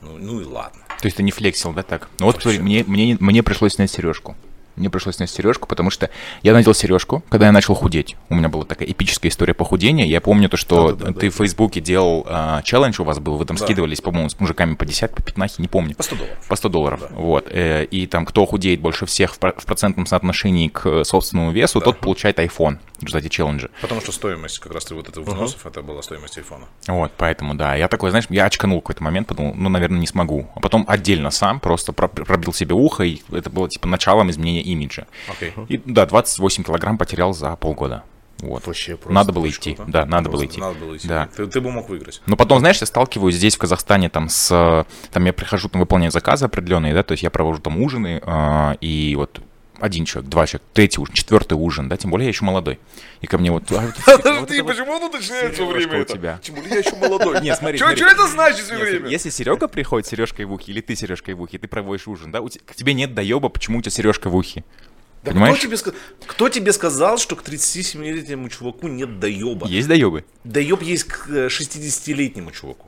[0.00, 0.80] ну, ну и ладно.
[1.00, 2.08] То есть ты не флексил, да, так?
[2.18, 4.34] Ну вот смотри, мне, мне, мне пришлось снять сережку.
[4.76, 6.10] Мне пришлось снять сережку, потому что
[6.42, 8.16] я надел сережку, когда я начал худеть.
[8.28, 10.04] У меня была такая эпическая история похудения.
[10.06, 11.20] Я помню то, что Да-да-да-да.
[11.20, 13.64] ты в Фейсбуке делал а, челлендж у вас был, вы там Да.
[13.64, 15.94] скидывались, по-моему, с мужиками по 10, по 15, не помню.
[15.96, 16.38] По 100 долларов.
[16.48, 17.00] По 100 долларов.
[17.10, 17.48] Вот.
[17.50, 21.80] э, И там, кто худеет больше всех в в процентном соотношении к э, собственному весу,
[21.80, 23.68] тот получает iPhone в результате челленджа.
[23.80, 26.64] Потому что стоимость как раз вот этого взносов, это была стоимость айфона.
[26.88, 30.06] Вот, поэтому, да, я такой, знаешь, я очканул в какой-то момент, подумал, ну, наверное, не
[30.06, 30.48] смогу.
[30.54, 34.62] А потом отдельно сам просто про- пробил себе ухо, и это было, типа, началом изменения
[34.72, 35.06] имиджа.
[35.28, 35.52] Окей.
[35.68, 38.02] И, да, 28 килограмм потерял за полгода.
[38.40, 38.66] Вот.
[38.66, 40.60] Вообще просто Надо было идти, да, надо было Просто идти.
[40.60, 41.08] Надо было идти.
[41.08, 41.28] Да.
[41.34, 42.20] Ты, ты бы мог выиграть.
[42.26, 44.50] Но потом, знаешь, я сталкиваюсь здесь, в Казахстане, там, с...
[44.52, 48.20] э, Там я прихожу, там, выполнять заказы определенные, да, то есть я провожу там ужины,
[48.26, 49.40] а, и вот
[49.78, 52.78] один человек, два человека, третий ужин, четвертый ужин, да, тем более я еще молодой.
[53.20, 53.70] И ко мне вот...
[53.72, 56.14] а, это вот- почему он уточняет всё время это?
[56.14, 56.40] тебя?
[56.42, 57.40] Тем более я еще молодой.
[57.42, 59.08] Не, смотри, чё это значит все Нет, время?
[59.08, 62.40] Если Серега приходит сережкой в ухе, или ты сережкой в ухе, ты проводишь ужин, да,
[62.40, 64.64] к тебе нет доеба, почему у тебя сережка в ухе.
[65.22, 65.58] Да Понимаешь?
[65.58, 65.94] Кто тебе,
[66.26, 69.66] кто тебе сказал, что к 37-летнему чуваку нет доеба?
[69.66, 70.24] Есть доебы.
[70.44, 72.86] Доеб есть к э, 60-летнему чуваку.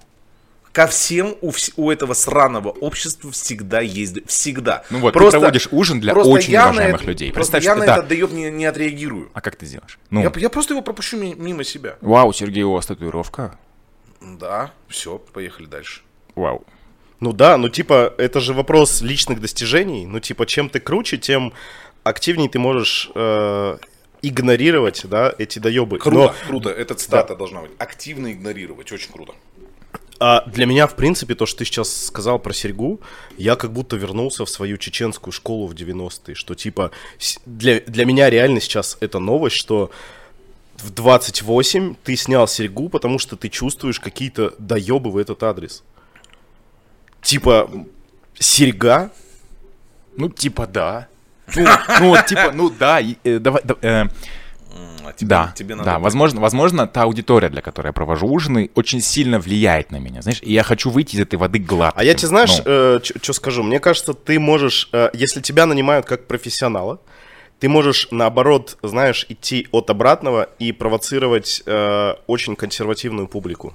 [0.73, 4.85] Ко всем у, вс- у этого сраного общества всегда есть всегда.
[4.91, 7.33] Ну вот, ты проводишь ужин для просто очень уважаемых это- людей.
[7.33, 7.97] Просто Представь, я что на да.
[7.99, 9.31] этот доеб не, не отреагирую.
[9.33, 9.99] А как ты сделаешь?
[10.11, 11.97] Ну, Я, я просто его пропущу ми- мимо себя.
[12.01, 13.59] вау, Сергей, у вас татуировка.
[14.21, 16.03] Да, все, поехали дальше.
[16.35, 16.65] Вау.
[17.21, 20.07] Ну да, ну типа, это же вопрос личных достижений.
[20.07, 21.53] Ну типа, чем ты круче, тем
[22.05, 23.79] активнее ты можешь э,
[24.23, 25.99] игнорировать, да, эти доебы.
[25.99, 26.71] Круто, Но круто.
[26.71, 27.71] Эта цитата должна быть.
[27.79, 28.93] Активно игнорировать.
[28.93, 29.35] Очень круто.
[30.21, 33.01] А, для меня, в принципе, то, что ты сейчас сказал про серьгу,
[33.37, 36.91] я как будто вернулся в свою чеченскую школу в 90-е, что типа,
[37.47, 39.91] для, для меня реально сейчас это новость, что
[40.79, 45.83] в 28 ты снял серьгу, потому что ты чувствуешь какие-то доебы в этот адрес.
[47.23, 47.71] Типа,
[48.39, 49.11] серьга
[50.17, 51.09] Ну, типа, да.
[51.55, 51.65] Ну,
[52.01, 54.05] ну, вот, типа, ну, да, э, давай, да, э,
[55.05, 58.71] а тебе- да, тебе надо да, возможно, возможно, та аудитория, для которой я провожу ужины,
[58.75, 61.99] очень сильно влияет на меня, знаешь, и я хочу выйти из этой воды гладко.
[62.01, 63.63] А я тебе знаешь, Ну, что скажу?
[63.63, 67.01] Мне кажется, ты можешь, э, если тебя нанимают как профессионала,
[67.61, 73.75] ты можешь, наоборот, знаешь, идти от обратного и провоцировать э, очень консервативную публику.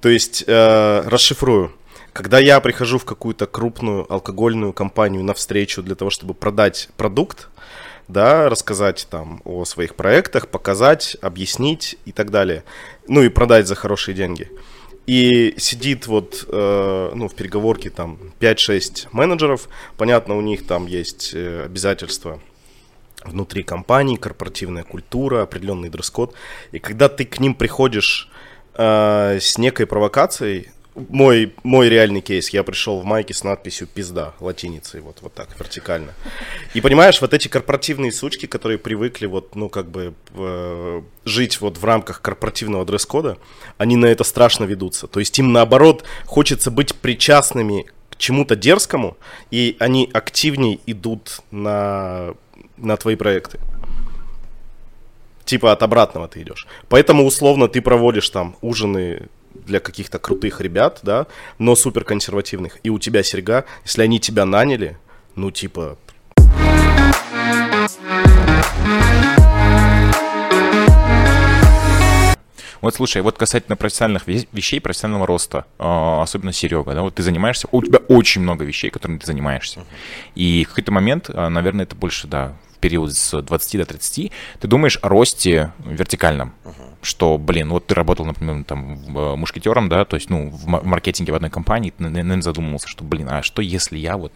[0.00, 1.72] То есть, э, расшифрую.
[2.12, 7.48] Когда я прихожу в какую-то крупную алкогольную компанию на встречу для того, чтобы продать продукт,
[8.12, 12.64] да, рассказать там о своих проектах, показать, объяснить и так далее.
[13.08, 14.50] Ну и продать за хорошие деньги.
[15.06, 19.68] И сидит вот, э, ну, в переговорке там 5-6 менеджеров.
[19.96, 22.40] Понятно, у них там есть э, обязательства
[23.24, 26.34] внутри компании, корпоративная культура, определенный дресс-код.
[26.72, 28.30] И когда ты к ним приходишь
[28.74, 34.34] э, с некой провокацией, мой, мой реальный кейс, я пришел в майке с надписью «пизда»
[34.40, 36.14] латиницей, вот, вот так, вертикально.
[36.74, 41.78] И понимаешь, вот эти корпоративные сучки, которые привыкли вот, ну, как бы э, жить вот
[41.78, 43.38] в рамках корпоративного дресс-кода,
[43.78, 45.06] они на это страшно ведутся.
[45.06, 49.16] То есть им, наоборот, хочется быть причастными к чему-то дерзкому,
[49.50, 52.34] и они активнее идут на,
[52.76, 53.60] на твои проекты.
[55.44, 56.66] Типа от обратного ты идешь.
[56.88, 59.28] Поэтому, условно, ты проводишь там ужины
[59.66, 61.26] для каких-то крутых ребят, да,
[61.58, 62.78] но супер консервативных.
[62.82, 64.98] И у тебя серьга, если они тебя наняли,
[65.34, 65.98] ну, типа,
[72.80, 77.22] Вот слушай, вот касательно профессиональных ве- вещей, профессионального роста, а, особенно Серега, да, вот ты
[77.22, 79.84] занимаешься, у тебя очень много вещей, которыми ты занимаешься.
[80.34, 84.68] И в какой-то момент, а, наверное, это больше, да, период с 20 до 30, ты
[84.68, 86.54] думаешь о росте вертикальном.
[87.02, 91.32] Что, блин, вот ты работал, например, там, э, мушкетером, да, то есть, ну, в маркетинге
[91.32, 94.32] в одной компании, ты, наверное, задумывался, что, блин, а что если я вот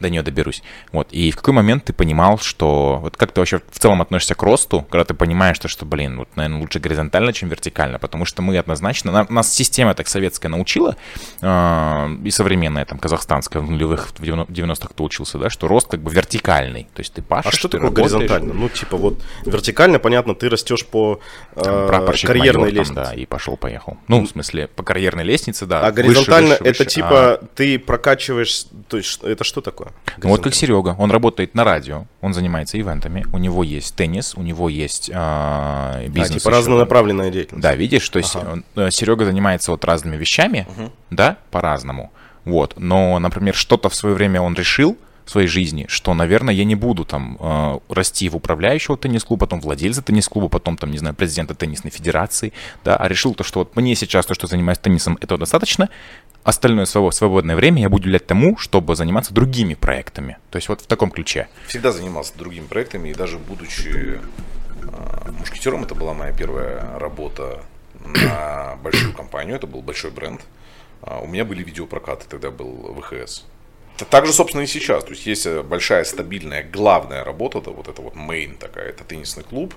[0.00, 0.62] до нее доберусь.
[0.92, 1.08] Вот.
[1.12, 2.98] И в какой момент ты понимал, что...
[3.02, 6.18] Вот как ты вообще в целом относишься к росту, когда ты понимаешь, что, что блин,
[6.18, 9.12] вот, наверное, лучше горизонтально, чем вертикально, потому что мы однозначно...
[9.12, 10.96] на- нас система так советская научила,
[11.40, 16.00] э, и современная, там, казахстанская, в нулевых, в 90-х кто учился, да, что рост как
[16.00, 16.84] бы вертикальный.
[16.94, 18.54] То есть ты пашешь, А что ты такое работаешь, горизонтально?
[18.54, 21.20] Ну, типа вот вертикально, понятно, ты растешь по
[21.54, 22.94] э, там, карьерной майор, там, лестнице.
[22.94, 23.98] да, и пошел-поехал.
[24.08, 25.80] Ну, в смысле, по карьерной лестнице, да.
[25.80, 26.94] А выше, горизонтально выше, это выше.
[26.94, 29.89] типа А, ты прокачиваешь, то есть это что такое?
[30.22, 30.54] Ну, вот как.
[30.54, 35.10] Серега, он работает на радио, он занимается ивентами, у него есть теннис, у него есть
[35.14, 36.42] а, А, бизнес.
[36.42, 36.58] типа еще.
[36.58, 37.62] разнонаправленная деятельность.
[37.62, 40.66] Да, видишь, то есть он, э, Серега занимается вот разными вещами,
[41.10, 42.12] да, по-разному.
[42.44, 44.96] Вот, но, например, что-то в свое время он решил
[45.30, 50.02] своей жизни, что, наверное, я не буду там э, расти в управляющего теннис-клуба, потом владельца
[50.02, 52.52] теннис-клуба, потом там, не знаю, президента теннисной федерации,
[52.84, 55.88] да, а решил то, что вот мне сейчас то, что занимаюсь теннисом, этого достаточно,
[56.42, 60.38] остальное свое свободное время я буду уделять тому, чтобы заниматься другими проектами.
[60.50, 61.48] То есть вот в таком ключе.
[61.66, 67.62] Всегда занимался другими проектами, и даже будучи э, мушкетером, это была моя первая работа
[68.04, 70.40] на большую компанию, это был большой бренд.
[71.02, 73.44] А У меня были видеопрокаты, тогда был ВХС.
[74.08, 75.04] Так же, собственно, и сейчас.
[75.04, 79.04] То есть есть э, большая, стабильная, главная работа, это вот это вот мейн такая, это
[79.04, 79.74] теннисный клуб.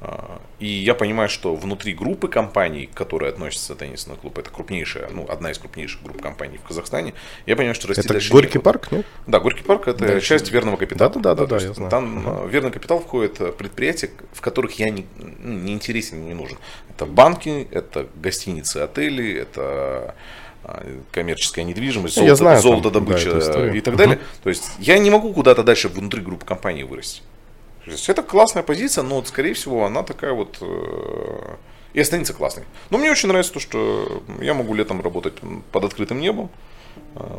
[0.00, 5.08] А, И я понимаю, что внутри группы компаний, к которой относится теннисный клуб, это крупнейшая,
[5.10, 7.14] ну, одна из крупнейших групп компаний в Казахстане,
[7.46, 9.06] я понимаю, что расти Это дальше Горький парк, нет?
[9.26, 11.10] Да, Горький парк это часть верного капитала.
[11.10, 11.90] Да-да-да-да, то есть я знаю.
[11.90, 16.34] Там э, верный капитал входит э, предприятия, в которых я не, ну, не интересен, не
[16.34, 16.58] нужен.
[16.90, 20.14] Это банки, это гостиницы, отели, это
[21.12, 24.18] коммерческая недвижимость, Я золото, знаю там, золотодобыча да, и так далее.
[24.42, 27.22] То есть я не могу куда-то дальше внутри группы компании вырасти.
[27.84, 31.54] То есть это классная позиция, но, вот, скорее всего, она такая вот э,
[31.94, 32.64] и останется классной.
[32.90, 35.34] Но мне очень нравится то, что я могу летом работать
[35.70, 36.50] под открытым небом,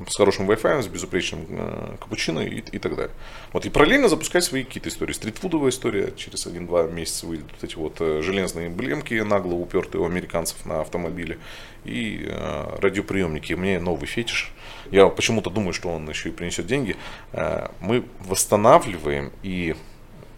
[0.10, 3.14] с хорошим Wi-Fi, с безупречным э, капучино и, и так далее.
[3.54, 5.14] Вот, и параллельно запускать свои какие-то истории.
[5.14, 10.06] Стритфудовая история, через 1-2 месяца выйдут вот эти вот э, железные эмблемки, нагло упертые у
[10.06, 11.38] американцев на автомобиле,
[11.86, 13.54] и э, радиоприемники.
[13.54, 14.52] У меня новый фетиш.
[14.92, 16.96] Я почему-то думаю, что он еще и принесет деньги.
[17.34, 19.76] Э, мы восстанавливаем и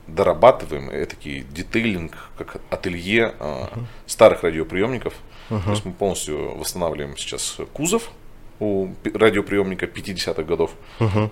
[0.07, 3.65] дорабатываем этакий детейлинг, как ателье э,
[4.05, 5.13] старых радиоприемников.
[5.49, 8.11] То есть мы полностью восстанавливаем сейчас кузов
[8.59, 10.71] у радиоприемника 50-х годов.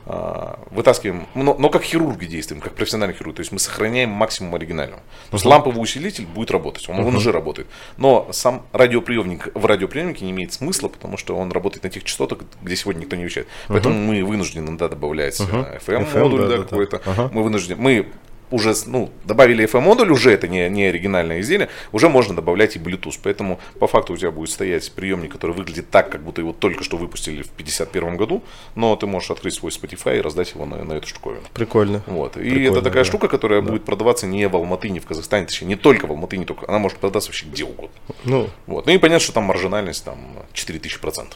[0.05, 3.35] А, Вытаскиваем, но, но как хирурги действуем, как профессиональный хирург.
[3.35, 5.01] То есть мы сохраняем максимум оригинального.
[5.29, 7.67] То есть ламповый усилитель будет работать, он, он уже работает.
[7.97, 12.39] Но сам радиоприемник в радиоприемнике не имеет смысла, потому что он работает на тех частотах,
[12.61, 13.47] где сегодня никто не вещает.
[13.67, 16.63] Поэтому мы вынуждены иногда добавлять э, FM-модуль FM, да, да, да, да.
[16.63, 17.01] какой-то.
[17.05, 17.29] Ага.
[17.33, 18.07] Мы вынуждены, мы
[18.51, 23.19] уже ну, добавили FM-модуль, уже это не, не оригинальное изделие, уже можно добавлять и Bluetooth.
[23.23, 26.83] Поэтому по факту у тебя будет стоять приемник, который выглядит так, как будто его только
[26.83, 28.43] что выпустили в 51 году,
[28.75, 31.43] но ты можешь открыть свой Spotify и раздать его на, на эту штуковину.
[31.53, 32.03] Прикольно.
[32.07, 32.37] Вот.
[32.37, 33.09] И Прикольно, это такая да.
[33.09, 36.37] штука, которая будет продаваться не в Алматы, не в Казахстане, точнее, не только в Алматы,
[36.37, 36.67] не только.
[36.67, 37.95] Она может продаться вообще где угодно.
[38.23, 38.85] Ну, Вот.
[38.85, 40.17] Ну и понятно, что там маржинальность там
[40.53, 41.33] 4000%.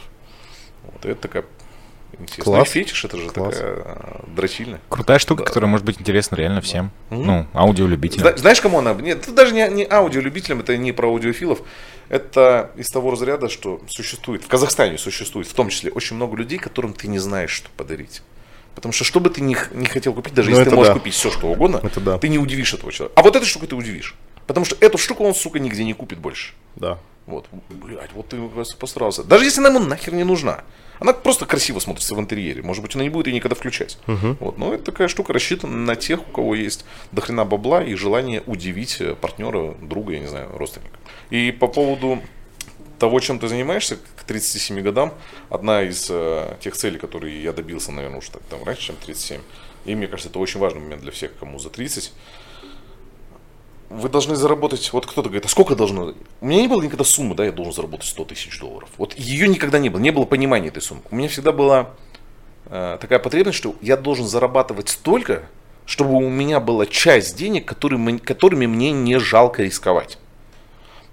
[0.84, 1.06] Вот.
[1.06, 1.46] И это такая
[2.20, 2.44] интересная.
[2.44, 2.58] Класс.
[2.60, 3.56] Ну фетиш, это же Класс.
[3.56, 4.80] такая э, дрочильня.
[4.90, 6.92] Крутая штука, которая может быть интересна реально всем.
[7.10, 8.28] Ну, аудиолюбителям.
[8.28, 8.94] Зна- Знаешь, кому она?
[8.94, 11.60] Нет, это даже не, не аудиолюбителям, это не про аудиофилов.
[12.10, 16.58] Это из того разряда, что существует, в Казахстане существует в том числе очень много людей,
[16.60, 18.22] которым ты не знаешь, что подарить.
[18.76, 21.00] Потому что что бы ты ни, не хотел купить, даже Ну, если ты можешь да.
[21.00, 22.18] купить все, что угодно, Это да.
[22.18, 23.20] ты не удивишь этого человека.
[23.20, 24.16] А вот эту штуку ты удивишь.
[24.48, 26.54] Потому что эту штуку он, сука, нигде не купит больше.
[26.76, 26.98] да.
[27.28, 28.38] Вот, блядь, вот ты
[28.80, 29.24] постарался.
[29.24, 30.64] Даже если она ему нахер не нужна.
[31.00, 32.62] Она просто красиво смотрится в интерьере.
[32.62, 33.98] Может быть, она не будет ее никогда включать.
[34.08, 38.44] Вот, но это такая штука рассчитана на тех, у кого есть дохрена бабла и желание
[38.46, 40.98] удивить э, партнера, друга, я не знаю, родственника.
[41.30, 42.22] И по поводу
[43.00, 45.14] того, чем ты занимаешься к 37 годам,
[45.50, 49.42] одна из э, тех целей, которые я добился, наверное, уже так, там, раньше, чем 37,
[49.86, 52.14] и мне кажется, это очень важный момент для всех, кому за 30,
[53.92, 56.14] вы должны заработать, вот кто-то говорит, а сколько должно?
[56.42, 58.90] У меня не было никогда суммы, да, я должен заработать 100 тысяч долларов.
[58.98, 61.02] Вот ее никогда не было, не было понимания этой суммы.
[61.12, 61.92] У меня всегда была
[62.68, 65.44] э, такая потребность, что я должен зарабатывать столько,
[65.86, 70.18] чтобы у меня была часть денег, которые, мы- которыми мне не жалко рисковать.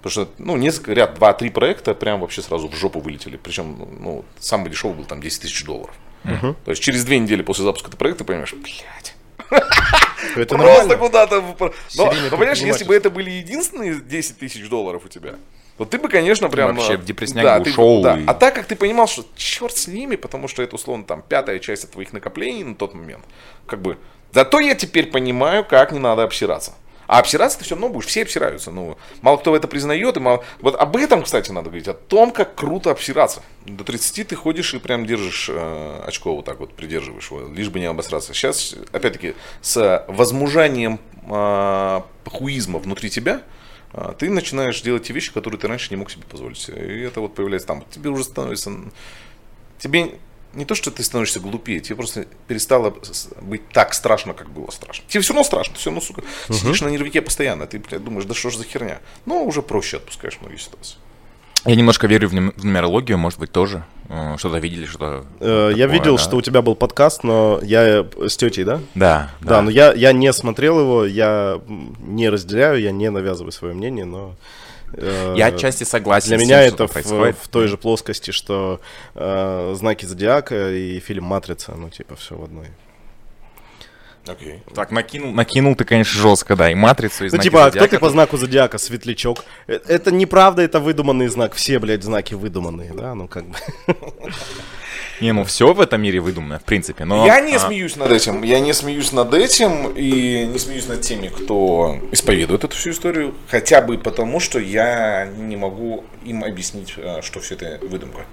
[0.00, 3.36] Потому что, ну, несколько, ряд, два-три проекта прям вообще сразу в жопу вылетели.
[3.36, 5.94] Причем, ну, самый дешевый был там 10 тысяч долларов.
[6.64, 9.14] То есть через две недели после запуска этого проекта понимаешь, блядь,
[10.37, 11.40] Это Просто куда-то...
[11.96, 15.37] Но, но понимаешь, если бы это были единственные 10 тысяч долларов у тебя,
[15.76, 16.74] то ты бы, конечно, прям...
[16.74, 18.18] вообще э, в депрессняк да, ты ушел да.
[18.18, 21.22] и- А так как ты понимал, что черт с ними, потому что это, условно, там,
[21.22, 23.24] пятая часть от твоих накоплений на тот момент,
[23.66, 23.96] как бы...
[24.32, 26.74] Зато я теперь понимаю, как не надо обсираться.
[27.08, 28.70] А обсираться ты все равно будешь, все обсираются.
[28.70, 30.18] Ну, мало кто это признает.
[30.18, 30.44] И мало...
[30.60, 33.42] Вот об этом, кстати, надо говорить, о том, как круто обсираться.
[33.64, 37.70] До 30 ты ходишь и прям держишь э, очко вот так вот, придерживаешь его, лишь
[37.70, 38.34] бы не обосраться.
[38.34, 43.40] Сейчас, опять-таки, с возмужанием э, хуизма внутри тебя,
[43.94, 46.68] э, ты начинаешь делать те вещи, которые ты раньше не мог себе позволить.
[46.68, 47.84] И это вот появляется там.
[47.90, 48.70] Тебе уже становится...
[49.78, 50.18] Тебе
[50.58, 52.94] не то, что ты становишься глупее, тебе просто перестало
[53.40, 55.04] быть так страшно, как было страшно.
[55.08, 58.26] Тебе все равно страшно, ты все равно, сука, сидишь на нервике постоянно, ты, блядь, думаешь,
[58.26, 58.98] да что ж за херня.
[59.26, 60.96] Но уже проще отпускаешь многие ситуации.
[61.64, 63.82] Я немножко верю в, нум- в нумерологию, может быть, тоже.
[64.08, 68.28] Э, Что-то видели, что Э, Я видел, что у тебя был подкаст, но я э,
[68.28, 68.80] с тетей, да?
[68.94, 71.60] Да, Да, но я, я не смотрел его, я
[72.00, 74.36] не разделяю, я не навязываю свое мнение, но...
[74.92, 78.81] э, Я отчасти согласен Для меня это в той же плоскости, что
[79.14, 82.68] э, знаки зодиака и фильм Матрица, ну типа все в одной.
[84.28, 84.60] Окей.
[84.74, 87.96] Так, накинул, накинул ты, конечно, жестко, да, и матрицу, и Ну типа, а кто зодиака
[87.96, 89.44] ты по знаку зодиака, светлячок?
[89.66, 91.54] Э, Это неправда, это выдуманный знак.
[91.54, 93.56] Все, блядь, знаки выдуманные, да, ну как бы.
[95.20, 97.26] Не, ну все в этом мире выдумано, в принципе, но...
[97.26, 98.42] я не а, смеюсь над этим.
[98.44, 103.34] Я не смеюсь над этим и не смеюсь над теми, кто исповедует эту всю историю.
[103.48, 108.26] Хотя бы потому, что я не могу им объяснить, э, что все это выдумка.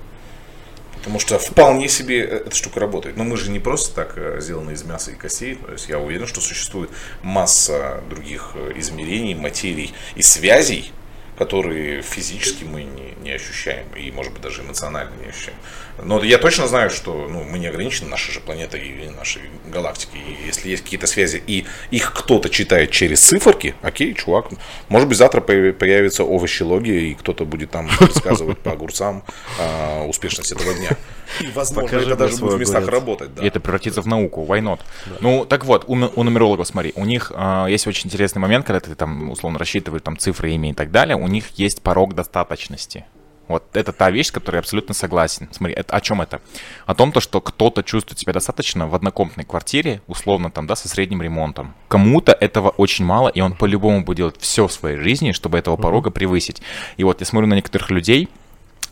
[1.06, 3.16] Потому что вполне себе эта штука работает.
[3.16, 5.54] Но мы же не просто так э, сделаны из мяса и костей.
[5.54, 6.90] То есть я уверен, что существует
[7.22, 10.92] масса других э, измерений, материй и связей,
[11.38, 15.60] которые физически мы не, не ощущаем и, может быть, даже эмоционально не ощущаем.
[16.04, 20.20] Но я точно знаю, что ну, мы не ограничены нашей же планетой и нашей галактикой.
[20.20, 24.50] И если есть какие-то связи, и их кто-то читает через циферки, окей, чувак,
[24.90, 29.24] может быть, завтра появ- появится овощелогия, и кто-то будет там рассказывать по огурцам
[29.60, 30.98] а, успешность этого дня.
[31.42, 33.34] И, возможно, Покажи это даже будет в местах работать.
[33.34, 33.44] Да.
[33.44, 34.80] И это превратится в науку, why not?
[35.22, 38.66] Ну, так вот, у, ну- у нумерологов, смотри, у них а, есть очень интересный момент,
[38.66, 42.16] когда ты там, условно, рассчитываешь там цифры, имя и так далее, у них есть порог
[42.16, 43.06] достаточности.
[43.48, 45.48] Вот это та вещь, с которой я абсолютно согласен.
[45.52, 46.42] Смотри, это, о чем это?
[46.86, 50.90] О том, то, что кто-то чувствует себя достаточно в однокомнатной квартире, условно там, да, со
[50.90, 51.74] средним ремонтом.
[51.88, 55.78] Кому-то этого очень мало, и он по-любому будет делать все в своей жизни, чтобы этого
[55.78, 56.62] порога превысить.
[56.98, 58.30] И вот я смотрю на некоторых людей,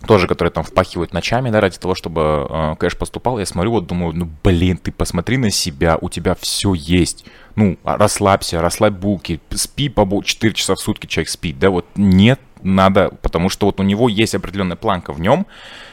[0.08, 3.88] тоже, которые там впахивают ночами, да, ради того, чтобы э, кэш поступал, я смотрю, вот
[3.88, 7.26] думаю, ну, блин, ты посмотри на себя, у тебя все есть.
[7.56, 11.86] Ну, а, расслабься, расслабь булки, спи по 4 часа в сутки человек спит, да, вот
[11.96, 15.46] нет, надо, потому что вот у него есть определенная планка в нем,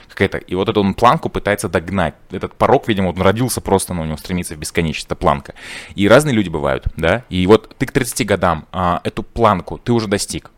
[0.09, 2.15] какая-то, и вот эту он планку пытается догнать.
[2.31, 5.55] Этот порог, видимо, он родился просто, но у него стремится в бесконечность, это планка.
[5.95, 9.93] И разные люди бывают, да, и вот ты к 30 годам а, эту планку ты
[9.93, 10.51] уже достиг,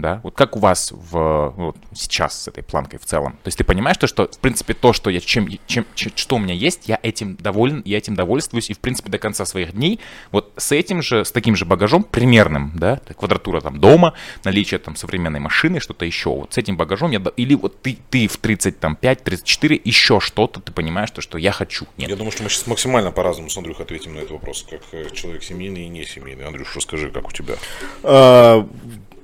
[0.00, 3.32] да, вот как у вас в, вот сейчас с этой планкой в целом.
[3.32, 6.38] То есть ты понимаешь то, что, в принципе, то, что я, чем, чем, что у
[6.38, 10.00] меня есть, я этим доволен, я этим довольствуюсь, и, в принципе, до конца своих дней
[10.30, 14.96] вот с этим же, с таким же багажом примерным, да, квадратура там дома, наличие там
[14.96, 19.80] современной машины, что-то еще, вот с этим багажом я, или вот ты, ты в 35-34,
[19.84, 21.86] еще что-то, ты понимаешь то, что я хочу.
[21.96, 22.10] Нет.
[22.10, 25.10] Я думаю, что мы сейчас максимально по-разному с Андрюхой ответим на этот вопрос, как э,
[25.14, 26.46] человек семейный и не семейный.
[26.46, 27.56] Андрюш, расскажи, как у тебя?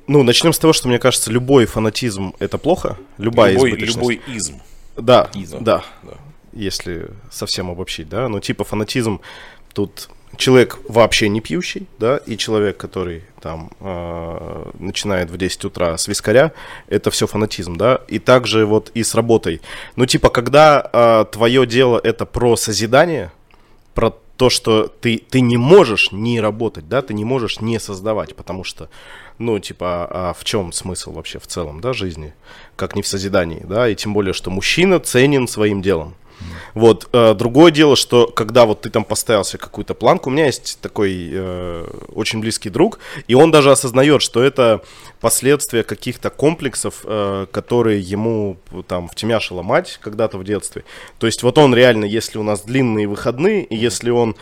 [0.07, 2.97] А, Ну, начнем с того, что мне кажется, любой фанатизм это плохо.
[3.19, 4.61] Любая любой, любой изм.
[4.97, 5.63] Да, Изм.
[5.63, 6.15] да, Да.
[6.53, 8.29] если совсем обобщить, да.
[8.29, 9.21] Ну, типа фанатизм
[9.75, 15.97] тут человек вообще не пьющий, да, и человек, который там э, начинает в 10 утра
[15.99, 16.53] с вискаря,
[16.89, 18.01] это все фанатизм, да.
[18.09, 19.61] И также вот и с работой.
[19.97, 23.31] Ну, типа, когда э, твое дело это про созидание,
[23.95, 28.35] про то, что ты, ты не можешь не работать, да, ты не можешь не создавать,
[28.37, 28.91] потому что,
[29.39, 32.35] ну, типа, а в чем смысл вообще в целом, да, жизни,
[32.77, 36.15] как не в созидании, да, и тем более, что мужчина ценен своим делом.
[36.75, 40.47] Вот, э, другое дело, что когда вот ты там поставил себе какую-то планку, у меня
[40.47, 44.83] есть такой э, очень близкий друг, и он даже осознает, что это
[45.21, 50.85] последствия каких-то комплексов, э, которые ему там втемяшила мать когда-то в детстве.
[51.19, 54.37] То есть вот он реально, если у нас длинные выходные, и если он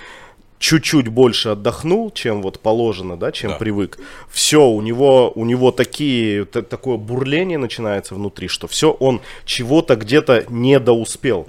[0.65, 3.57] чуть-чуть больше отдохнул, чем вот положено, да, чем Да.
[3.59, 3.99] привык,
[4.31, 9.95] все, у него, у него такие, та- такое бурление начинается внутри, что все, он чего-то
[9.97, 11.47] где-то недоуспел.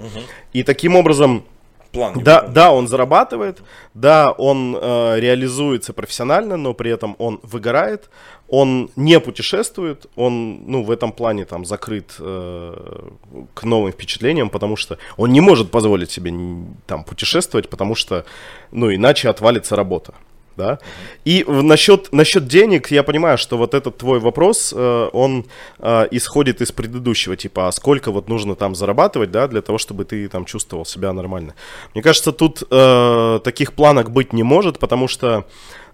[0.52, 1.44] И таким образом,
[1.96, 2.12] План.
[2.14, 2.54] да, выполнен.
[2.54, 3.58] да, он зарабатывает,
[3.94, 8.10] да, он э, реализуется профессионально, но при этом он выгорает,
[8.48, 13.08] он не путешествует, он, ну, в этом плане там закрыт э,
[13.54, 16.32] к новым впечатлениям, потому что он не может позволить себе
[16.86, 18.24] там путешествовать, потому что,
[18.70, 20.14] ну, иначе отвалится работа.
[20.56, 20.78] Да.
[21.24, 25.44] И в- насчет, насчет денег, я понимаю, что вот этот твой вопрос, э, он
[25.78, 30.04] э, исходит из предыдущего, типа, а сколько вот нужно там зарабатывать, да, для того, чтобы
[30.04, 31.54] ты там чувствовал себя нормально.
[31.94, 35.44] Мне кажется, тут э, таких планок быть не может, потому что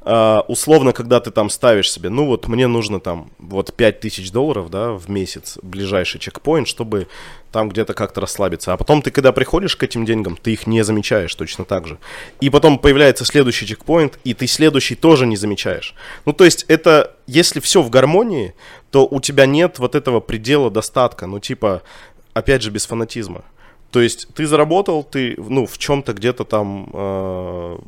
[0.05, 4.93] условно, когда ты там ставишь себе, ну вот мне нужно там вот 5000 долларов, да,
[4.93, 7.07] в месяц, ближайший чекпоинт, чтобы
[7.53, 8.73] там где-то как-то расслабиться.
[8.73, 11.99] А потом ты, когда приходишь к этим деньгам, ты их не замечаешь точно так же.
[12.41, 15.95] И потом появляется следующий чекпоинт, и ты следующий тоже не замечаешь.
[16.25, 18.55] Ну, то есть это, если все в гармонии,
[18.91, 21.27] то у тебя нет вот этого предела достатка.
[21.27, 21.83] Ну, типа,
[22.33, 23.45] опять же, без фанатизма.
[23.91, 27.79] То есть ты заработал, ты, ну, в чем-то где-то там э,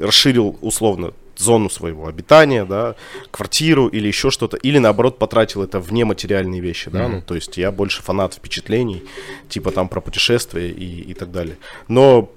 [0.00, 2.94] расширил условно зону своего обитания, да,
[3.30, 7.56] квартиру или еще что-то, или наоборот потратил это в нематериальные вещи, да, ну, то есть
[7.56, 9.02] я больше фанат впечатлений,
[9.48, 11.58] типа там про путешествия и, и так далее.
[11.88, 12.30] Но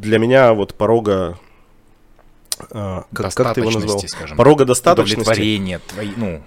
[0.00, 1.38] для меня вот порога,
[2.70, 4.00] э, как, как ты его назвал?
[4.00, 5.20] Скажем Порога достаточности.
[5.20, 6.42] Удовлетворение твои, ну,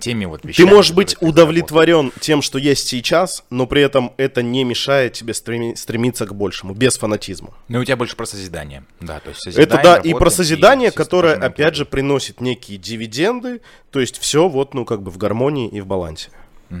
[0.00, 0.70] теми вот Ты вещами.
[0.70, 5.32] можешь быть ты удовлетворен тем, что есть сейчас, но при этом это не мешает тебе
[5.32, 7.54] стреми- стремиться к большему, без фанатизма.
[7.68, 8.84] Ну, и у тебя больше про созидание.
[9.00, 12.78] Да, то есть Это созидание, да, и про созидание, все которое, опять же, приносит некие
[12.78, 13.60] дивиденды,
[13.90, 16.30] то есть все вот, ну, как бы в гармонии и в балансе.
[16.70, 16.74] У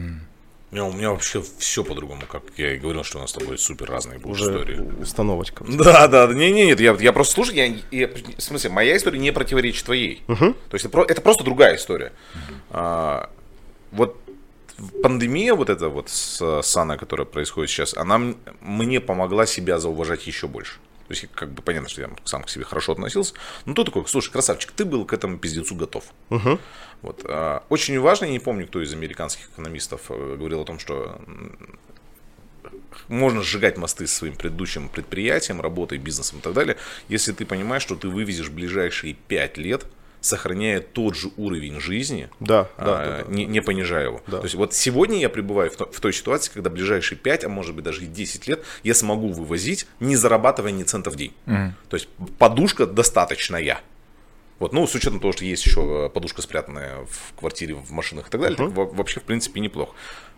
[0.76, 3.56] меня, у меня вообще все по-другому, как я и говорил, что у нас с тобой
[3.58, 4.80] супер разные будут Уже истории.
[5.02, 5.64] установочка.
[5.68, 9.18] Да, да, не, не, нет, я, я просто слушаю, я, я- в смысле, моя история
[9.18, 10.22] не противоречит твоей.
[10.26, 12.12] То есть это, это просто другая история.
[12.70, 13.30] А,
[13.92, 14.16] вот
[15.02, 20.46] пандемия вот эта вот с Сана, которая происходит сейчас, она мне помогла себя зауважать еще
[20.48, 20.74] больше.
[21.08, 23.34] То есть, как бы понятно, что я сам к себе хорошо относился.
[23.64, 26.04] Но тут такой, слушай, красавчик, ты был к этому пиздецу готов.
[27.02, 27.20] Вот.
[27.24, 31.20] а, Очень важно, я не помню, кто из американских экономистов э, говорил о том, что
[33.08, 36.76] можно сжигать мосты со своим предыдущим предприятием, работой, бизнесом и так далее,
[37.08, 39.86] если ты понимаешь, что ты вывезешь ближайшие 5 лет,
[40.26, 43.32] сохраняя тот же уровень жизни, Да, а, да, да, да.
[43.32, 44.22] Не, не понижая его.
[44.26, 44.38] Да.
[44.38, 47.48] То есть вот сегодня я пребываю в, то- в той ситуации, когда ближайшие 5, а
[47.48, 51.32] может быть даже и 10 лет я смогу вывозить, не зарабатывая ни цента в день.
[51.88, 52.08] То есть
[52.38, 53.80] подушка достаточная.
[54.58, 58.28] Вот, ну, с учетом того, что есть еще э, подушка спрятанная в квартире, в машинах
[58.28, 59.92] и так далее, так во- вообще, в принципе, неплохо.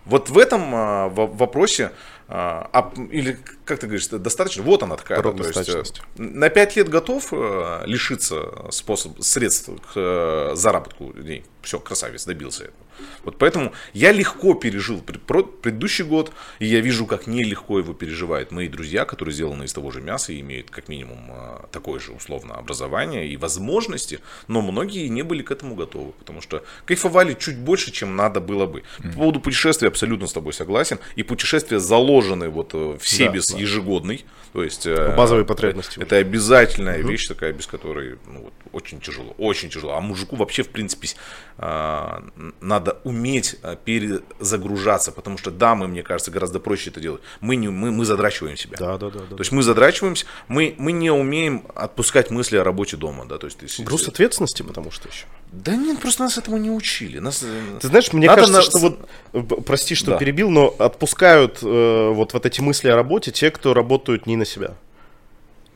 [0.04, 1.92] Вот в этом а, во- вопросе,
[2.28, 5.18] а, а, или, как ты говоришь, достаточно, вот она такая.
[5.42, 5.68] То есть,
[6.16, 11.44] э, на 5 лет готов э, лишиться способ, средств к э, заработку денег.
[11.68, 12.86] Все, красавец, добился этого.
[13.24, 18.68] Вот поэтому я легко пережил предыдущий год, и я вижу, как нелегко его переживают мои
[18.68, 22.54] друзья, которые сделаны из того же мяса и имеют как минимум э, такое же условно
[22.54, 27.90] образование и возможности, но многие не были к этому готовы, потому что кайфовали чуть больше,
[27.92, 28.82] чем надо было бы.
[29.02, 33.58] По поводу путешествий абсолютно с тобой согласен, и путешествия заложены вот э, в Себес да.
[33.58, 36.00] ежегодный, то есть э, Базовые потребности.
[36.00, 39.92] это обязательная вещь такая, без которой ну, вот, очень тяжело, очень тяжело.
[39.92, 41.08] А мужику вообще, в принципе,
[41.57, 47.20] а, надо уметь а, перезагружаться, потому что дамы, мне кажется, гораздо проще это делать.
[47.40, 48.76] Мы, не, мы, мы задрачиваем себя.
[48.78, 49.20] Да, да, да.
[49.28, 49.36] да.
[49.36, 53.24] То есть мы задрачиваемся, мы, мы не умеем отпускать мысли о работе дома.
[53.26, 53.38] Да?
[53.38, 55.26] То есть, ты- Груз ответственности, потому что еще.
[55.50, 57.18] Да нет, просто нас этому не учили.
[57.18, 60.18] Нас, э, Ты знаешь, мне надо кажется, на- что вот, э, прости, что Да.
[60.18, 64.44] перебил, но отпускают э, вот, вот эти мысли о работе те, кто работают не на
[64.44, 64.74] себя.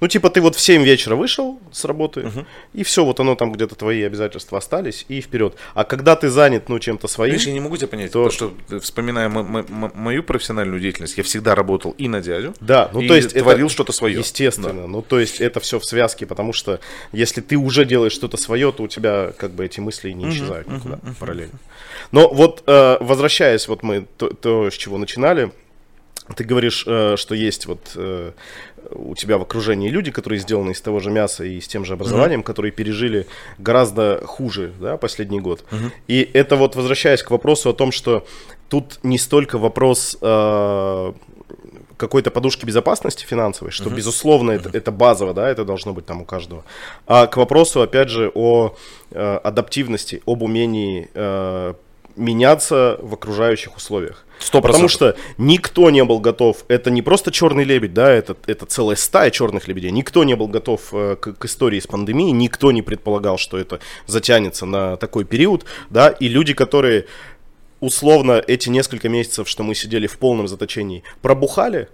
[0.03, 2.29] Ну, типа, ты вот в 7 вечера вышел с работы,
[2.75, 5.55] и все, вот оно там где-то твои обязательства остались, и вперед.
[5.75, 8.53] А когда ты занят, ну, чем-то своим, Видишь, я не могу тебя понять, То- потому
[8.69, 12.91] что, вспоминая мо- мо- мо- мою профессиональную деятельность, я всегда работал и на дядю, да,
[12.93, 14.19] ну, и то есть это творил что-то свое.
[14.19, 16.81] Естественно, ну, то есть это все в связке, потому что
[17.13, 20.67] если ты уже делаешь что-то свое, то у тебя как бы эти мысли не исчезают
[20.67, 21.61] никуда параллельно.
[22.11, 25.53] Но вот, э, возвращаясь, вот мы то, то, с чего начинали,
[26.37, 28.33] ты говоришь, э, что есть вот э,
[28.91, 31.95] у тебя в окружении люди, которые сделаны из того же мяса и с тем же
[31.95, 33.27] образованием, которые пережили
[33.59, 35.65] гораздо хуже, да, последний год.
[36.09, 38.27] И это вот возвращаясь к вопросу о том, что
[38.69, 41.13] тут не столько вопрос э,
[41.97, 46.25] какой-то подушки безопасности финансовой, что, безусловно, это, это базово, да, это должно быть там у
[46.25, 46.65] каждого.
[47.07, 48.75] А к вопросу, опять же, о
[49.11, 51.75] э, адаптивности, об умении э,
[52.17, 54.25] меняться в окружающих условиях.
[54.43, 55.17] Сто Потому процентов.
[55.17, 59.31] что никто не был готов, это не просто черный лебедь, да, это, это целая стая
[59.31, 63.39] черных лебедей, никто не был готов э, к, к истории с пандемией, никто не предполагал,
[63.39, 67.07] что это затянется на такой период, да, и люди, которые
[67.81, 71.89] условно эти несколько месяцев, что мы сидели в полном заточении, пробухали,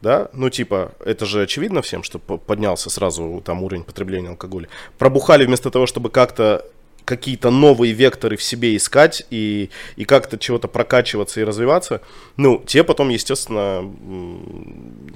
[0.00, 4.68] да, ну типа, это же очевидно всем, что по- поднялся сразу там уровень потребления алкоголя.
[4.98, 6.64] Пробухали вместо того, чтобы как-то
[7.08, 12.02] какие-то новые векторы в себе искать и, и как-то чего-то прокачиваться и развиваться,
[12.36, 13.90] ну, те потом, естественно,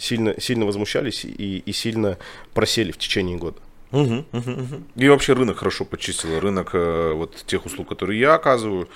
[0.01, 2.17] сильно, сильно возмущались и, и сильно
[2.55, 3.59] просели в течение года.
[3.91, 4.85] Мгм, мгм, мгм.
[4.97, 6.41] И вообще рынок хорошо почистил.
[6.41, 8.89] Рынок э, вот тех услуг, которые я оказываю.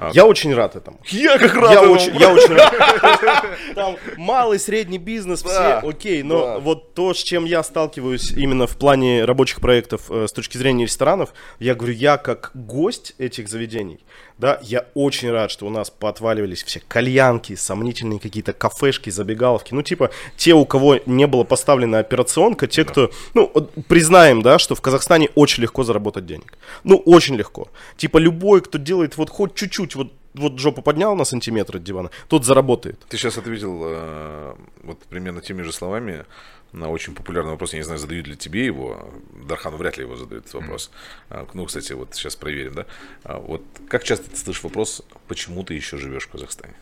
[0.00, 0.98] А, Я очень рад этому.
[1.08, 1.92] Я как Я этому.
[1.92, 3.44] очень, я очень рад.
[3.74, 6.58] Там малый, средний бизнес, Да, все окей, но да.
[6.58, 10.84] вот то, с чем я сталкиваюсь именно в плане рабочих проектов э, с точки зрения
[10.84, 14.00] ресторанов, я говорю, я как гость этих заведений,
[14.38, 19.82] да, я очень рад, что у нас поотваливались все кальянки, сомнительные какие-то кафешки, забегаловки, ну
[19.82, 24.74] типа те, у кого не было поставлена операционка, те, кто, ну, вот признаем, да, что
[24.74, 29.54] в Казахстане очень легко заработать денег, ну очень легко, типа любой, кто делает вот хоть
[29.54, 33.00] чуть-чуть вот вот жопу поднял на сантиметр от дивана, тот заработает.
[33.08, 36.24] Ты сейчас ответил э, вот примерно теми же словами
[36.72, 37.72] на очень популярный вопрос.
[37.72, 39.10] Я не знаю, задают ли тебе его.
[39.48, 40.92] Дархан вряд ли его задает этот вопрос.
[41.30, 42.86] А, Ну, кстати, вот сейчас проверим, да.
[43.24, 46.74] А, Вот как часто ты слышишь вопрос, почему ты еще живешь в Казахстане?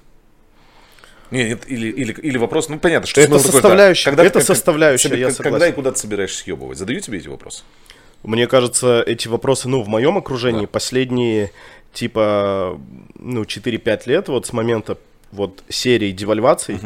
[1.31, 5.21] Не, нет, или, или, или вопрос, ну понятно, что Это составляющая, это как- составляющая, себе-
[5.21, 5.73] я как- Когда согласен.
[5.73, 6.79] и куда ты собираешься съебывать?
[6.79, 7.65] Задают тебе эти вопросы?
[8.23, 11.53] Мне кажется, эти вопросы, ну, в моем окружении последние,
[11.93, 12.81] типа,
[13.19, 14.99] ну, 4-5 лет, вот с момента
[15.33, 16.81] вот серии девальваций,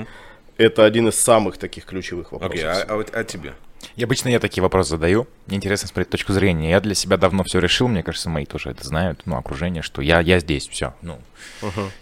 [0.56, 2.54] это один из самых таких ключевых вопросов.
[2.54, 3.54] Окей, а, а вот- а тебе?
[3.96, 5.26] И обычно я такие вопросы задаю.
[5.48, 6.70] Мне интересно смотреть точку зрения.
[6.70, 10.00] Я для себя давно все решил, мне кажется, мои тоже это знают, ну, окружение, что
[10.02, 10.94] я, я здесь, все.
[11.02, 11.18] Ну,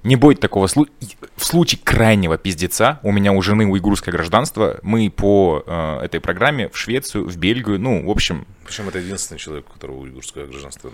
[0.02, 0.92] не будет такого случая.
[1.36, 6.68] В случае крайнего пиздеца, у меня у жены уйгурское гражданство, мы по э, этой программе
[6.68, 10.92] в Швецию, в Бельгию, ну, в общем, Причем это единственный человек, у которого уйгурское гражданство.